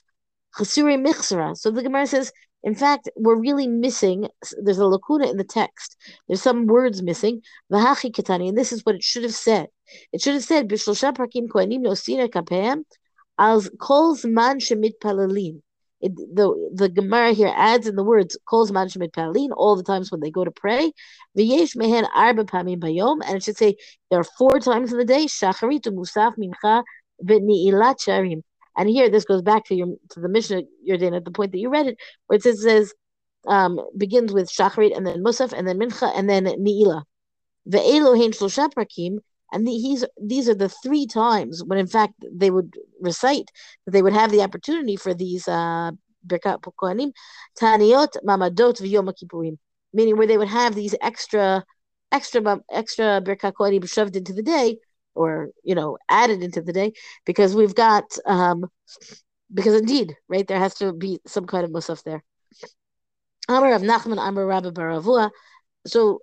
Chasuri 0.57 1.01
Michsara. 1.01 1.55
So 1.55 1.71
the 1.71 1.81
Gemara 1.81 2.07
says, 2.07 2.33
in 2.63 2.75
fact, 2.75 3.09
we're 3.15 3.39
really 3.39 3.67
missing, 3.67 4.27
there's 4.61 4.79
a 4.79 4.85
lacuna 4.85 5.29
in 5.29 5.37
the 5.37 5.45
text. 5.45 5.95
There's 6.27 6.41
some 6.41 6.65
words 6.65 7.01
missing. 7.01 7.41
Vahachi 7.71 8.11
Katani, 8.11 8.49
and 8.49 8.57
this 8.57 8.73
is 8.73 8.81
what 8.83 8.95
it 8.95 9.03
should 9.03 9.23
have 9.23 9.33
said. 9.33 9.67
It 10.11 10.21
should 10.21 10.33
have 10.33 10.43
said, 10.43 10.67
Bishlosha 10.67 11.15
Prakim 11.15 11.47
Kohanim 11.47 11.85
Nosina 11.85 12.27
Kapeam, 12.27 12.83
as 13.37 13.69
Kol 13.79 14.17
Zman 14.17 14.57
Shemit 14.57 14.93
Palalin 15.01 15.61
it, 16.01 16.15
the 16.15 16.71
the 16.73 16.89
Gemara 16.89 17.33
here 17.33 17.51
adds 17.55 17.87
in 17.87 17.95
the 17.95 18.03
words 18.03 18.37
calls 18.47 18.71
manshemit 18.71 19.13
palin 19.13 19.51
all 19.51 19.75
the 19.75 19.83
times 19.83 20.11
when 20.11 20.21
they 20.21 20.29
go 20.29 20.43
to 20.43 20.51
pray. 20.51 20.91
V'yesh 21.37 21.75
mehen 21.75 22.07
arba 22.15 22.43
pamim 22.43 22.79
bayom, 22.79 23.21
and 23.25 23.37
it 23.37 23.43
should 23.43 23.57
say 23.57 23.75
there 24.09 24.19
are 24.19 24.23
four 24.23 24.59
times 24.59 24.91
in 24.91 24.99
the 24.99 25.05
day 25.05 25.25
shacharit 25.25 25.87
musaf 25.87 26.33
mincha 26.37 26.83
v'ni'ilat 27.23 27.99
sharim. 28.05 28.41
And 28.77 28.87
here 28.87 29.09
this 29.09 29.25
goes 29.25 29.41
back 29.41 29.65
to 29.65 29.75
your 29.75 29.87
to 30.11 30.19
the 30.19 30.29
Mishnah 30.29 30.63
you're 30.83 31.15
at 31.15 31.25
the 31.25 31.31
point 31.31 31.51
that 31.51 31.59
you 31.59 31.69
read 31.69 31.87
it, 31.87 31.97
where 32.27 32.37
it 32.37 32.43
says, 32.43 32.61
says 32.61 32.93
um, 33.47 33.79
begins 33.97 34.31
with 34.31 34.49
shacharit 34.51 34.95
and 34.95 35.07
then 35.07 35.23
musaf 35.23 35.51
and 35.51 35.67
then 35.67 35.79
mincha 35.79 36.11
and 36.15 36.29
then 36.29 36.43
ni'ila. 36.43 37.03
Ve'elo 37.67 38.15
hein 38.15 38.31
shlosha 38.31 38.69
prakim 38.71 39.17
And 39.51 39.65
the, 39.65 39.71
he's 39.71 40.03
these 40.21 40.49
are 40.49 40.55
the 40.55 40.69
three 40.69 41.05
times 41.07 41.63
when, 41.63 41.79
in 41.79 41.87
fact, 41.87 42.13
they 42.31 42.51
would 42.51 42.75
recite 42.99 43.49
that 43.85 43.91
they 43.91 44.01
would 44.01 44.13
have 44.13 44.31
the 44.31 44.41
opportunity 44.41 44.95
for 44.95 45.13
these 45.13 45.47
uh, 45.47 45.91
Birkat 46.25 46.61
Taniot, 47.59 48.17
Mamadot, 48.25 48.81
V'Yom 48.81 49.13
Kippurim, 49.13 49.57
meaning 49.93 50.17
where 50.17 50.27
they 50.27 50.37
would 50.37 50.49
have 50.49 50.75
these 50.75 50.95
extra, 51.01 51.63
extra, 52.11 52.59
extra 52.71 53.21
Birkat 53.23 53.53
Kohanim 53.53 53.89
shoved 53.89 54.15
into 54.15 54.33
the 54.33 54.43
day, 54.43 54.77
or 55.15 55.49
you 55.63 55.75
know, 55.75 55.97
added 56.09 56.43
into 56.43 56.61
the 56.61 56.73
day, 56.73 56.91
because 57.25 57.55
we've 57.55 57.75
got, 57.75 58.03
um, 58.25 58.65
because 59.53 59.75
indeed, 59.75 60.15
right, 60.27 60.45
there 60.45 60.59
has 60.59 60.73
to 60.75 60.91
be 60.91 61.19
some 61.25 61.45
kind 61.45 61.63
of 61.63 61.71
musaf 61.71 62.03
there. 62.03 62.23
Amar 63.47 63.71
Rav 63.71 63.81
Nachman, 63.81 64.19
Amar 64.19 64.45
Rabbah 64.45 64.71
bar 64.71 64.89
Avuha. 64.89 65.31
So 65.85 66.19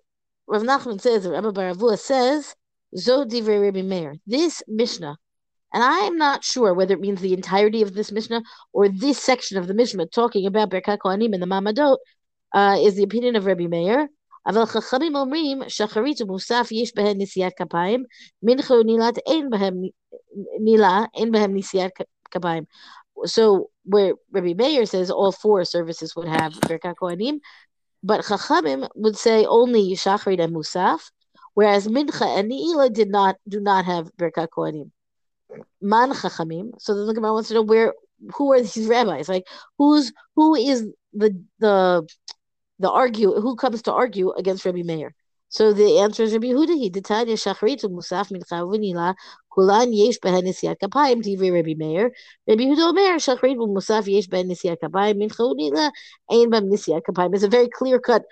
Rav 0.47 0.63
Nachman 0.63 1.01
says, 1.01 1.27
Rabbah 1.27 1.53
bar 1.53 1.73
Avuha 1.73 1.99
says, 1.99 2.55
Zo 2.98 3.26
divrei 3.26 3.64
Rabbi 3.64 3.82
Meir. 3.82 4.16
This 4.26 4.64
Mishnah, 4.68 5.18
and 5.74 5.84
I'm 5.84 6.18
not 6.18 6.44
sure 6.44 6.74
whether 6.74 6.96
it 6.96 7.02
means 7.02 7.22
the 7.22 7.34
entirety 7.34 7.82
of 7.82 7.94
this 7.94 8.12
Mishnah 8.12 8.42
or 8.74 8.90
this 8.90 9.20
section 9.20 9.58
of 9.58 9.68
the 9.68 9.74
Mishnah 9.74 10.08
talking 10.08 10.46
about 10.46 10.72
Berkat 10.72 11.00
Kohanim 11.00 11.34
and 11.34 11.42
the 11.42 11.48
Mamadot, 11.48 11.98
uh, 12.54 12.78
is 12.80 12.96
the 12.96 13.04
opinion 13.04 13.36
of 13.36 13.46
Rabbi 13.46 13.68
Meir. 13.68 14.10
אבל 14.48 14.66
חכמים 14.66 15.16
אומרים 15.16 15.60
שחרית 15.68 16.22
ומוסף 16.22 16.68
יש 16.72 16.96
בהן 16.96 17.22
נשיאת 17.22 17.52
כפיים, 17.58 18.04
מנחה 18.44 18.74
ונילת 18.74 19.18
אין 19.18 19.50
בהם 19.50 19.74
נילה, 20.64 21.04
אין 21.16 21.32
בהם 21.32 21.58
נשיאת 21.58 21.92
כפיים. 22.32 22.64
So 23.26 23.70
where 23.84 24.14
Rabbi 24.32 24.54
Meir 24.54 24.86
says 24.86 25.12
all 25.12 25.32
four 25.32 25.66
services 25.66 26.16
would 26.16 26.28
have 26.28 26.54
Birkat 26.54 26.96
Kohanim, 27.02 27.40
but 28.02 28.22
Chachamim 28.22 28.88
would 28.96 29.18
say 29.18 29.46
only 29.46 29.94
Shachrit 29.96 30.40
and 30.40 30.56
Musaf, 30.56 31.12
whereas 31.55 31.89
Mincha 31.89 32.39
and 32.39 32.51
Ne'ilah 32.51 32.93
did 32.93 33.11
not 33.11 33.37
do 33.49 33.61
not 33.61 33.85
have 33.85 34.11
Birkat 34.17 34.49
Kohanim. 34.57 34.91
Man 35.81 36.11
Chachamim. 36.13 36.73
So 36.79 37.07
the 37.07 37.15
Gemara 37.15 37.33
wants 37.33 37.49
to 37.49 37.55
know 37.55 37.63
where 37.63 37.95
who 38.35 38.53
are 38.53 38.61
these 38.61 38.87
rabbis? 38.87 39.29
Like 39.29 39.47
who's 39.79 40.13
who 40.37 40.55
is 40.55 40.87
the 41.13 41.43
the 41.59 42.07
the 42.79 42.91
argue 42.91 43.33
who 43.41 43.57
comes 43.57 43.83
to 43.83 43.93
argue 43.93 44.33
against 44.33 44.65
Rabbi 44.65 44.83
Meir? 44.83 45.15
So 45.49 45.73
the 45.73 46.01
answer 46.01 46.25
is 46.25 46.33
Rabbi 46.33 46.49
Huda. 46.49 46.77
He 46.77 46.91
Tanya 46.91 47.35
Shachrit 47.35 47.85
Musaf 47.85 48.33
Mincha 48.33 48.67
V'Nila 48.67 49.15
Kulan 49.53 49.93
Yesh 49.93 50.19
Behen 50.19 50.43
Nisiat 50.43 50.79
Kapayim 50.83 51.23
Tivri 51.23 51.53
Rabbi 51.55 51.75
Meir. 51.77 52.11
Rabbi 52.49 52.65
Huda 52.65 52.89
Omer 52.91 53.19
Shachrit 53.19 53.57
Musaf 53.57 54.09
Yesh 54.09 54.27
Behen 54.27 54.51
Nisiat 54.51 54.79
Kapayim 54.83 55.23
Mincha 55.23 55.39
V'Nila 55.39 55.93
Ein 56.29 56.51
Bem 56.51 56.69
Nisiat 56.69 57.03
Kapayim. 57.09 57.35
It's 57.35 57.45
a 57.45 57.49
very 57.49 57.69
clear 57.69 58.01
cut 58.01 58.25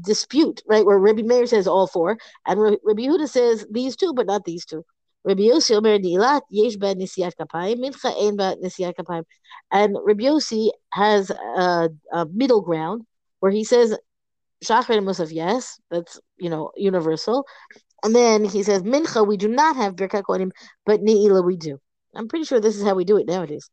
dispute, 0.00 0.62
right? 0.66 0.84
Where 0.84 0.98
Rabbi 0.98 1.22
Meir 1.22 1.46
says 1.46 1.66
all 1.66 1.86
four, 1.86 2.18
and 2.46 2.60
Rabbi 2.60 3.02
Huda 3.02 3.28
says 3.28 3.66
these 3.70 3.96
two, 3.96 4.12
but 4.14 4.26
not 4.26 4.44
these 4.44 4.64
two. 4.64 4.84
Rabbi 5.24 5.42
Yossi 5.42 5.76
Omer 5.76 5.98
Nilat 5.98 6.42
Yesh 6.50 6.76
Ben 6.76 6.98
Nisiat 6.98 7.32
Kapayim 7.40 7.78
Mincha 7.78 8.14
Ein 8.20 8.36
Ben 8.36 8.60
Nisiat 8.62 8.94
Kapayim, 8.94 9.24
and 9.72 9.96
Rabbi 10.04 10.24
Yossi 10.24 10.70
has 10.92 11.30
a, 11.30 11.90
a 12.12 12.26
middle 12.26 12.60
ground 12.60 13.02
where 13.40 13.52
he 13.52 13.64
says 13.64 13.96
Shachar 14.64 14.96
and 14.96 15.06
Musaf, 15.06 15.32
yes, 15.32 15.78
that's 15.90 16.20
you 16.36 16.50
know 16.50 16.70
universal. 16.76 17.44
And 18.02 18.14
then 18.14 18.44
he 18.44 18.62
says 18.62 18.82
Mincha, 18.82 19.26
we 19.26 19.36
do 19.36 19.48
not 19.48 19.76
have 19.76 19.96
Birkat 19.96 20.22
Kohanim, 20.22 20.50
but 20.84 21.00
Ne'ilah 21.00 21.44
we 21.44 21.56
do. 21.56 21.78
I'm 22.14 22.28
pretty 22.28 22.44
sure 22.44 22.60
this 22.60 22.76
is 22.76 22.84
how 22.84 22.94
we 22.94 23.04
do 23.04 23.18
it 23.18 23.26
nowadays. 23.26 23.68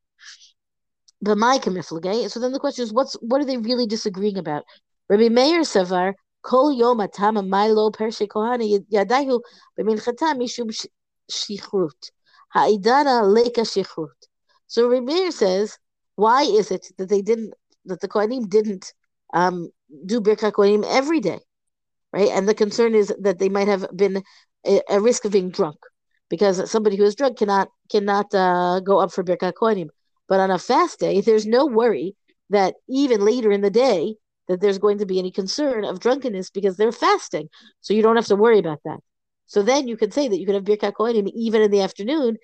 But 1.21 1.37
my 1.37 1.57
kamiflage. 1.57 2.29
So 2.31 2.39
then 2.39 2.51
the 2.51 2.59
question 2.59 2.83
is, 2.83 2.91
what's 2.91 3.13
what 3.21 3.41
are 3.41 3.45
they 3.45 3.57
really 3.57 3.87
disagreeing 3.87 4.37
about? 4.37 4.63
Rabbi 5.09 5.29
Meir 5.29 5.61
Savar 5.61 6.13
Yom 6.51 6.99
Atama 6.99 7.47
Milo 7.47 7.91
Pershe 7.91 8.27
Kohani 8.27 8.79
Yadahu 8.91 9.41
B'Minchata 9.79 10.35
Mishum 10.35 10.69
Shichrut 11.31 12.11
Ha'idana 12.53 13.23
Leka 13.31 13.61
Shichrut. 13.61 14.09
So 14.67 14.87
Rabbi 14.87 15.05
Meir 15.05 15.31
says, 15.31 15.77
why 16.15 16.43
is 16.43 16.71
it 16.71 16.87
that 16.97 17.09
they 17.09 17.21
didn't 17.21 17.53
that 17.85 17.99
the 17.99 18.07
Kohanim 18.07 18.49
didn't 18.49 18.93
um, 19.33 19.69
do 20.05 20.21
Birkat 20.21 20.53
Kohanim 20.53 20.85
every 20.87 21.19
day, 21.19 21.39
right? 22.13 22.29
And 22.29 22.47
the 22.47 22.53
concern 22.53 22.95
is 22.95 23.13
that 23.19 23.39
they 23.39 23.49
might 23.49 23.67
have 23.67 23.85
been 23.95 24.23
a, 24.65 24.81
a 24.89 24.99
risk 25.01 25.25
of 25.25 25.31
being 25.31 25.49
drunk 25.49 25.77
because 26.29 26.71
somebody 26.71 26.95
who 26.95 27.03
is 27.03 27.15
drunk 27.15 27.37
cannot 27.37 27.67
cannot 27.91 28.33
uh, 28.33 28.79
go 28.79 28.99
up 28.99 29.11
for 29.11 29.23
Birkat 29.23 29.53
Kohanim. 29.53 29.89
But 30.29 30.39
on 30.39 30.51
a 30.51 30.59
fast 30.59 30.99
day, 30.99 31.21
there's 31.21 31.45
no 31.45 31.65
worry 31.65 32.15
that 32.49 32.75
even 32.87 33.21
later 33.21 33.51
in 33.51 33.61
the 33.61 33.69
day 33.69 34.15
that 34.47 34.61
there's 34.61 34.77
going 34.77 34.97
to 34.99 35.05
be 35.05 35.19
any 35.19 35.31
concern 35.31 35.85
of 35.85 35.99
drunkenness 35.99 36.49
because 36.49 36.77
they're 36.77 36.91
fasting. 36.91 37.49
So 37.81 37.93
you 37.93 38.01
don't 38.01 38.15
have 38.15 38.27
to 38.27 38.35
worry 38.35 38.59
about 38.59 38.79
that. 38.85 38.99
So 39.45 39.61
then 39.61 39.87
you 39.87 39.97
can 39.97 40.11
say 40.11 40.27
that 40.27 40.39
you 40.39 40.45
can 40.45 40.55
have 40.55 40.63
Birkat 40.63 40.93
Kohanim 40.93 41.29
even 41.33 41.61
in 41.61 41.71
the 41.71 41.81
afternoon 41.81 42.37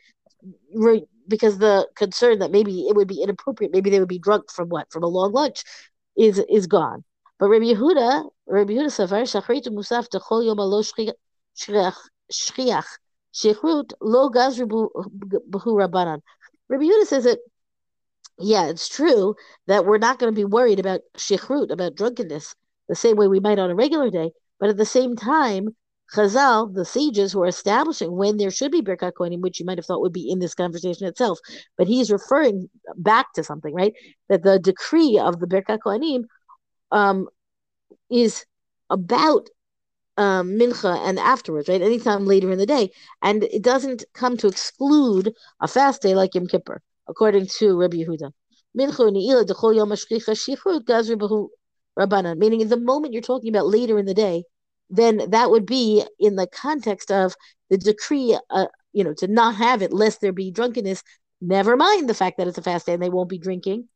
because 1.27 1.57
the 1.57 1.87
concern 1.95 2.39
that 2.39 2.51
maybe 2.51 2.87
it 2.87 2.95
would 2.95 3.07
be 3.07 3.21
inappropriate, 3.21 3.71
maybe 3.73 3.89
they 3.89 3.99
would 3.99 4.07
be 4.07 4.19
drunk 4.19 4.51
from 4.51 4.69
what? 4.69 4.91
From 4.91 5.03
a 5.03 5.07
long 5.07 5.31
lunch 5.33 5.63
is 6.17 6.39
is 6.49 6.67
gone. 6.67 7.03
But 7.39 7.49
Rabbi 7.49 7.65
Yehuda, 7.65 8.29
Rabbi 8.47 8.73
Yehuda 8.73 8.87
Savar, 8.87 9.23
Shachrit 9.23 9.67
Musaf 9.67 10.07
Techol 10.09 10.45
Yom 10.45 10.59
Alo 10.59 10.81
Shchiach 10.81 11.13
Shechrut 13.33 13.93
Lo 14.01 14.29
Gazru 14.29 14.67
Behu 14.67 15.67
Rabbanan. 15.67 16.21
Rabbi 16.67 16.83
Yehuda 16.83 17.05
says 17.05 17.23
that, 17.23 17.39
yeah, 18.39 18.67
it's 18.67 18.87
true 18.87 19.35
that 19.67 19.85
we're 19.85 19.97
not 19.97 20.19
going 20.19 20.33
to 20.33 20.39
be 20.39 20.45
worried 20.45 20.79
about 20.79 21.01
Shechrut, 21.17 21.71
about 21.71 21.95
drunkenness, 21.95 22.55
the 22.87 22.95
same 22.95 23.17
way 23.17 23.27
we 23.27 23.39
might 23.39 23.59
on 23.59 23.69
a 23.69 23.75
regular 23.75 24.09
day. 24.09 24.31
But 24.59 24.69
at 24.69 24.77
the 24.77 24.85
same 24.85 25.15
time, 25.15 25.69
Chazal, 26.15 26.73
the 26.73 26.85
sages 26.85 27.31
who 27.31 27.43
are 27.43 27.47
establishing 27.47 28.15
when 28.15 28.37
there 28.37 28.49
should 28.49 28.71
be 28.71 28.81
Birkat 28.81 29.13
Kohanim, 29.13 29.41
which 29.41 29.59
you 29.59 29.65
might 29.65 29.77
have 29.77 29.85
thought 29.85 30.01
would 30.01 30.13
be 30.13 30.29
in 30.29 30.39
this 30.39 30.55
conversation 30.55 31.05
itself, 31.05 31.39
but 31.77 31.87
he's 31.87 32.11
referring 32.11 32.69
back 32.95 33.31
to 33.33 33.43
something, 33.43 33.73
right? 33.73 33.93
That 34.29 34.43
the 34.43 34.57
decree 34.57 35.19
of 35.19 35.39
the 35.39 35.47
Birkat 35.47 35.79
Kohanim 35.85 36.23
um, 36.91 37.27
is 38.09 38.45
about 38.89 39.49
um, 40.17 40.51
mincha 40.51 40.97
and 41.07 41.19
afterwards, 41.19 41.69
right? 41.69 41.81
Anytime 41.81 42.25
later 42.25 42.51
in 42.51 42.57
the 42.57 42.65
day, 42.65 42.91
and 43.21 43.43
it 43.43 43.61
doesn't 43.63 44.03
come 44.13 44.37
to 44.37 44.47
exclude 44.47 45.33
a 45.61 45.67
fast 45.67 46.01
day 46.01 46.15
like 46.15 46.35
Yom 46.35 46.47
Kippur, 46.47 46.81
according 47.09 47.47
to 47.57 47.77
Rabbi 47.77 47.97
Yehuda. 47.97 48.31
Meaning, 48.75 49.01
in 52.61 52.69
the 52.69 52.79
moment 52.79 53.13
you're 53.13 53.21
talking 53.21 53.49
about 53.49 53.67
later 53.67 53.99
in 53.99 54.05
the 54.05 54.13
day, 54.13 54.43
then 54.89 55.29
that 55.31 55.51
would 55.51 55.65
be 55.65 56.05
in 56.19 56.35
the 56.35 56.47
context 56.47 57.11
of 57.11 57.35
the 57.69 57.77
decree, 57.77 58.37
uh, 58.49 58.67
you 58.93 59.03
know, 59.03 59.13
to 59.17 59.27
not 59.27 59.55
have 59.55 59.81
it 59.81 59.91
lest 59.91 60.21
there 60.21 60.31
be 60.31 60.51
drunkenness. 60.51 61.03
Never 61.41 61.75
mind 61.75 62.07
the 62.07 62.13
fact 62.13 62.37
that 62.37 62.47
it's 62.47 62.57
a 62.57 62.61
fast 62.61 62.85
day 62.85 62.93
and 62.93 63.03
they 63.03 63.09
won't 63.09 63.29
be 63.29 63.39
drinking 63.39 63.89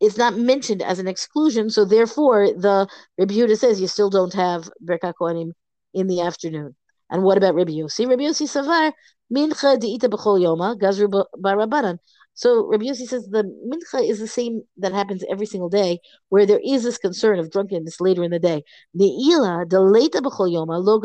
it's 0.00 0.18
not 0.18 0.36
mentioned 0.36 0.82
as 0.82 0.98
an 0.98 1.08
exclusion, 1.08 1.70
so 1.70 1.84
therefore 1.84 2.48
the 2.48 2.88
Rabbi 3.18 3.34
Yehuda 3.34 3.58
says 3.58 3.80
you 3.80 3.88
still 3.88 4.10
don't 4.10 4.34
have 4.34 4.68
Birkat 4.84 5.14
Kohanim 5.20 5.52
in 5.94 6.06
the 6.06 6.20
afternoon. 6.20 6.76
And 7.10 7.22
what 7.22 7.38
about 7.38 7.54
Rabbi 7.54 7.72
Yossi? 7.72 8.08
Rabbi 8.08 8.24
Yossi 8.24 8.46
Savar 8.46 8.92
Mincha 9.34 9.78
Deita 9.78 10.10
B'chol 10.10 10.40
Yoma 10.40 10.78
Gazru 10.78 11.24
Barabanan. 11.36 11.98
So 12.36 12.66
Rabbi 12.66 12.84
Yossi 12.84 13.06
says 13.08 13.26
the 13.26 13.44
mincha 13.66 14.06
is 14.06 14.18
the 14.18 14.28
same 14.28 14.62
that 14.76 14.92
happens 14.92 15.24
every 15.30 15.46
single 15.46 15.70
day, 15.70 16.00
where 16.28 16.44
there 16.44 16.60
is 16.62 16.84
this 16.84 16.98
concern 16.98 17.38
of 17.38 17.50
drunkenness 17.50 17.98
later 17.98 18.22
in 18.22 18.30
the 18.30 18.38
day. 18.38 18.62
Ne'ila 18.94 19.66
Deleta 19.66 20.20
B'chol 20.20 20.52
Yoma 20.52 20.76
Lo. 20.84 21.00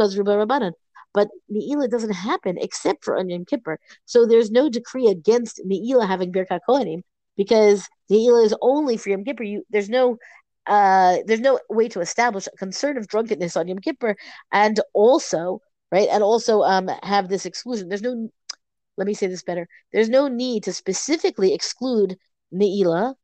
But 1.14 1.30
Ne'ila 1.50 1.90
doesn't 1.90 2.14
happen 2.14 2.58
except 2.60 3.06
for 3.06 3.18
Onion 3.18 3.46
Kippur. 3.46 3.80
So 4.06 4.26
there's 4.26 4.52
no 4.52 4.70
decree 4.70 5.08
against 5.08 5.62
Ne'ila 5.66 6.06
having 6.06 6.34
Birkat 6.34 6.60
Kohanim 6.68 7.02
because 7.38 7.88
Ne'ilah 8.12 8.46
is 8.46 8.56
only 8.62 8.98
for 8.98 9.10
Yom 9.10 9.24
Kippur. 9.24 9.44
You, 9.44 9.64
there's 9.70 9.90
no 9.90 10.18
uh, 10.68 11.18
there's 11.26 11.40
no 11.40 11.60
way 11.70 11.88
to 11.90 12.02
establish 12.02 12.48
a 12.48 12.58
concern 12.58 12.98
of 12.98 13.08
drunkenness 13.08 13.56
on 13.56 13.68
Yom 13.68 13.80
Kippur, 13.80 14.16
and 14.52 14.80
also 14.94 15.62
right, 15.92 16.10
and 16.12 16.24
also 16.24 16.62
um, 16.62 16.90
have 17.04 17.30
this 17.30 17.46
exclusion. 17.46 17.90
There's 17.90 18.02
no, 18.02 18.30
let 19.02 19.08
me 19.08 19.16
say 19.16 19.26
this 19.26 19.42
better. 19.42 19.68
There's 19.92 20.10
no 20.10 20.28
need 20.28 20.66
to 20.66 20.74
specifically 20.74 21.56
exclude 21.56 22.18
Ne'ilah 22.54 23.16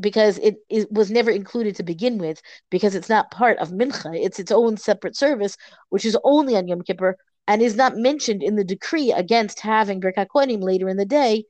because 0.00 0.38
it, 0.38 0.56
it 0.68 0.90
was 0.90 1.12
never 1.12 1.30
included 1.30 1.76
to 1.76 1.84
begin 1.84 2.18
with 2.18 2.42
because 2.70 2.96
it's 2.96 3.08
not 3.08 3.30
part 3.30 3.56
of 3.58 3.70
Mincha. 3.70 4.18
It's 4.20 4.40
its 4.40 4.50
own 4.50 4.76
separate 4.76 5.16
service, 5.16 5.56
which 5.90 6.04
is 6.04 6.18
only 6.24 6.56
on 6.56 6.66
Yom 6.66 6.82
Kippur 6.82 7.16
and 7.46 7.62
is 7.62 7.76
not 7.76 7.96
mentioned 7.96 8.42
in 8.42 8.56
the 8.56 8.64
decree 8.64 9.12
against 9.12 9.60
having 9.60 10.00
Birkat 10.00 10.26
Kohanim 10.34 10.60
later 10.60 10.88
in 10.88 10.96
the 10.96 11.06
day 11.06 11.44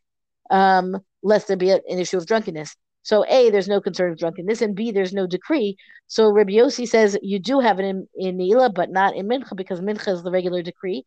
um, 0.51 0.99
lest 1.23 1.49
there 1.49 1.57
be 1.57 1.71
an 1.71 1.81
issue 1.89 2.19
of 2.19 2.27
drunkenness. 2.27 2.77
So 3.05 3.25
A, 3.27 3.49
there's 3.49 3.69
no 3.69 3.81
concern 3.81 4.13
of 4.13 4.19
drunkenness, 4.19 4.61
and 4.61 4.75
B, 4.75 4.91
there's 4.91 5.15
no 5.15 5.27
decree. 5.27 5.79
So 6.09 6.31
Rabbi 6.31 6.53
Yossi 6.53 6.87
says 6.87 7.19
you 7.23 7.39
do 7.39 7.59
have 7.61 7.81
it 7.81 7.87
in, 7.87 8.07
in 8.15 8.37
but 8.75 8.91
not 8.91 9.17
in 9.17 9.27
Mincha, 9.27 9.57
because 9.57 9.81
Mincha 9.81 10.13
is 10.13 10.23
the 10.23 10.31
regular 10.31 10.63
decree. 10.63 11.07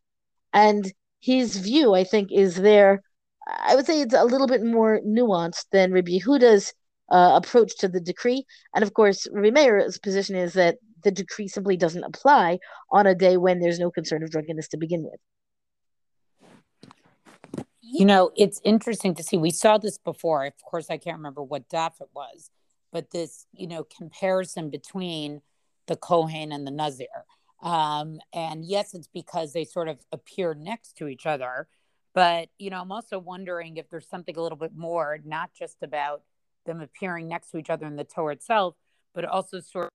And 0.52 0.84
his 1.22 1.56
view, 1.56 1.94
I 1.94 2.04
think, 2.04 2.30
is 2.32 2.56
there. 2.56 3.02
I 3.46 3.74
would 3.76 3.86
say 3.86 4.00
it's 4.00 4.14
a 4.14 4.24
little 4.24 4.48
bit 4.48 4.62
more 4.62 5.00
nuanced 5.06 5.66
than 5.70 5.92
Rabbi 5.92 6.18
Yehuda's 6.18 6.74
uh, 7.10 7.40
approach 7.42 7.78
to 7.78 7.88
the 7.88 8.00
decree. 8.00 8.44
And 8.74 8.82
of 8.82 8.92
course, 8.92 9.28
Rabbi 9.32 9.50
Meir's 9.50 9.98
position 9.98 10.34
is 10.34 10.54
that 10.54 10.78
the 11.04 11.12
decree 11.12 11.48
simply 11.48 11.76
doesn't 11.76 12.04
apply 12.04 12.58
on 12.90 13.06
a 13.06 13.14
day 13.14 13.36
when 13.36 13.60
there's 13.60 13.78
no 13.78 13.90
concern 13.90 14.22
of 14.22 14.30
drunkenness 14.30 14.68
to 14.68 14.76
begin 14.76 15.04
with. 15.04 15.20
You 17.80 18.04
know, 18.04 18.30
it's 18.36 18.60
interesting 18.64 19.14
to 19.16 19.22
see. 19.22 19.36
We 19.36 19.50
saw 19.50 19.78
this 19.78 19.98
before. 19.98 20.44
Of 20.46 20.54
course, 20.64 20.86
I 20.90 20.96
can't 20.96 21.18
remember 21.18 21.42
what 21.42 21.68
daf 21.68 22.00
it 22.00 22.08
was, 22.14 22.50
but 22.90 23.10
this, 23.10 23.46
you 23.52 23.66
know, 23.66 23.84
comparison 23.84 24.70
between 24.70 25.42
the 25.86 25.96
Kohen 25.96 26.52
and 26.52 26.66
the 26.66 26.70
Nazir. 26.70 27.26
Um, 27.62 28.18
and 28.32 28.64
yes, 28.64 28.94
it's 28.94 29.08
because 29.08 29.52
they 29.52 29.64
sort 29.64 29.88
of 29.88 29.98
appear 30.10 30.54
next 30.54 30.96
to 30.98 31.08
each 31.08 31.26
other. 31.26 31.68
But, 32.14 32.48
you 32.58 32.70
know, 32.70 32.80
I'm 32.80 32.92
also 32.92 33.18
wondering 33.18 33.76
if 33.76 33.88
there's 33.88 34.08
something 34.08 34.36
a 34.36 34.42
little 34.42 34.58
bit 34.58 34.74
more, 34.76 35.18
not 35.24 35.50
just 35.54 35.82
about 35.82 36.22
them 36.66 36.80
appearing 36.80 37.28
next 37.28 37.50
to 37.50 37.58
each 37.58 37.70
other 37.70 37.86
in 37.86 37.96
the 37.96 38.04
Torah 38.04 38.34
itself, 38.34 38.74
but 39.14 39.24
also 39.24 39.60
sort 39.60 39.88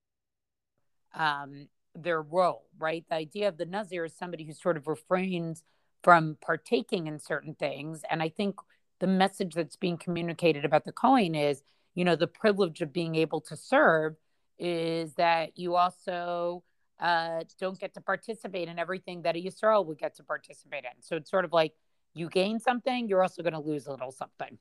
of 1.14 1.22
um, 1.22 1.68
their 1.94 2.22
role, 2.22 2.66
right? 2.80 3.06
The 3.10 3.16
idea 3.16 3.48
of 3.48 3.58
the 3.58 3.66
Nazir 3.66 4.06
is 4.06 4.16
somebody 4.16 4.46
who 4.46 4.54
sort 4.54 4.78
of 4.78 4.88
refrains 4.88 5.64
from 6.04 6.38
partaking 6.42 7.08
in 7.08 7.20
certain 7.20 7.54
things. 7.54 8.02
And 8.10 8.24
I 8.24 8.30
think 8.30 8.56
the 9.00 9.08
message 9.08 9.54
that's 9.54 9.76
being 9.76 9.98
communicated 9.98 10.66
about 10.66 10.86
the 10.86 10.92
Kohen 10.92 11.36
is, 11.36 11.64
you 11.96 12.06
know, 12.06 12.16
the 12.16 12.28
privilege 12.28 12.82
of 12.82 12.94
being 12.94 13.16
able 13.16 13.42
to 13.42 13.56
serve 13.56 14.16
is 14.60 15.14
that 15.16 15.58
you 15.58 15.76
also 15.76 16.64
uh, 17.00 17.44
don't 17.60 17.80
get 17.80 17.94
to 17.94 18.02
participate 18.02 18.68
in 18.68 18.80
everything 18.80 19.22
that 19.24 19.36
a 19.36 19.40
Yisrael 19.42 19.86
would 19.86 20.00
get 20.00 20.16
to 20.16 20.24
participate 20.24 20.84
in. 20.84 21.02
So 21.02 21.16
it's 21.18 21.30
sort 21.30 21.46
of 21.46 21.54
like 21.54 21.74
you 22.14 22.30
gain 22.30 22.60
something, 22.60 23.08
you're 23.08 23.22
also 23.22 23.44
going 23.44 23.54
to 23.54 23.60
lose 23.60 23.88
a 23.88 23.92
little 23.92 24.12
something. 24.12 24.58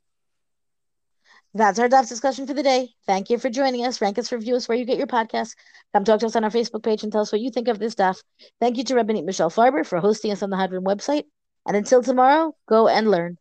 That's 1.55 1.79
our 1.79 1.88
daf 1.88 2.09
discussion 2.09 2.46
for 2.46 2.55
the 2.55 2.62
day. 2.62 2.90
Thank 3.07 3.31
you 3.31 3.38
for 3.38 3.49
joining 3.49 3.87
us. 3.87 4.01
Rank 4.01 4.18
us, 4.18 4.31
review 4.31 4.57
us 4.57 4.68
where 4.68 4.77
you 4.77 4.85
get 4.85 4.99
your 4.99 5.07
podcasts. 5.07 5.55
Come 5.94 6.05
talk 6.05 6.20
to 6.20 6.27
us 6.27 6.37
on 6.37 6.44
our 6.44 6.51
Facebook 6.51 6.83
page 6.83 7.03
and 7.03 7.11
tell 7.11 7.22
us 7.22 7.33
what 7.33 7.40
you 7.40 7.51
think 7.51 7.68
of 7.68 7.79
this 7.79 7.94
daf. 7.94 8.22
Thank 8.61 8.77
you 8.77 8.85
to 8.85 8.94
Rabbanit 8.94 9.25
Michelle 9.25 9.51
Farber 9.51 9.85
for 9.85 9.99
hosting 9.99 10.33
us 10.33 10.42
on 10.42 10.51
the 10.51 10.57
Hadran 10.57 10.85
website. 10.85 11.25
And 11.66 11.77
until 11.77 12.03
tomorrow, 12.03 12.55
go 12.68 12.88
and 12.88 13.11
learn. 13.11 13.38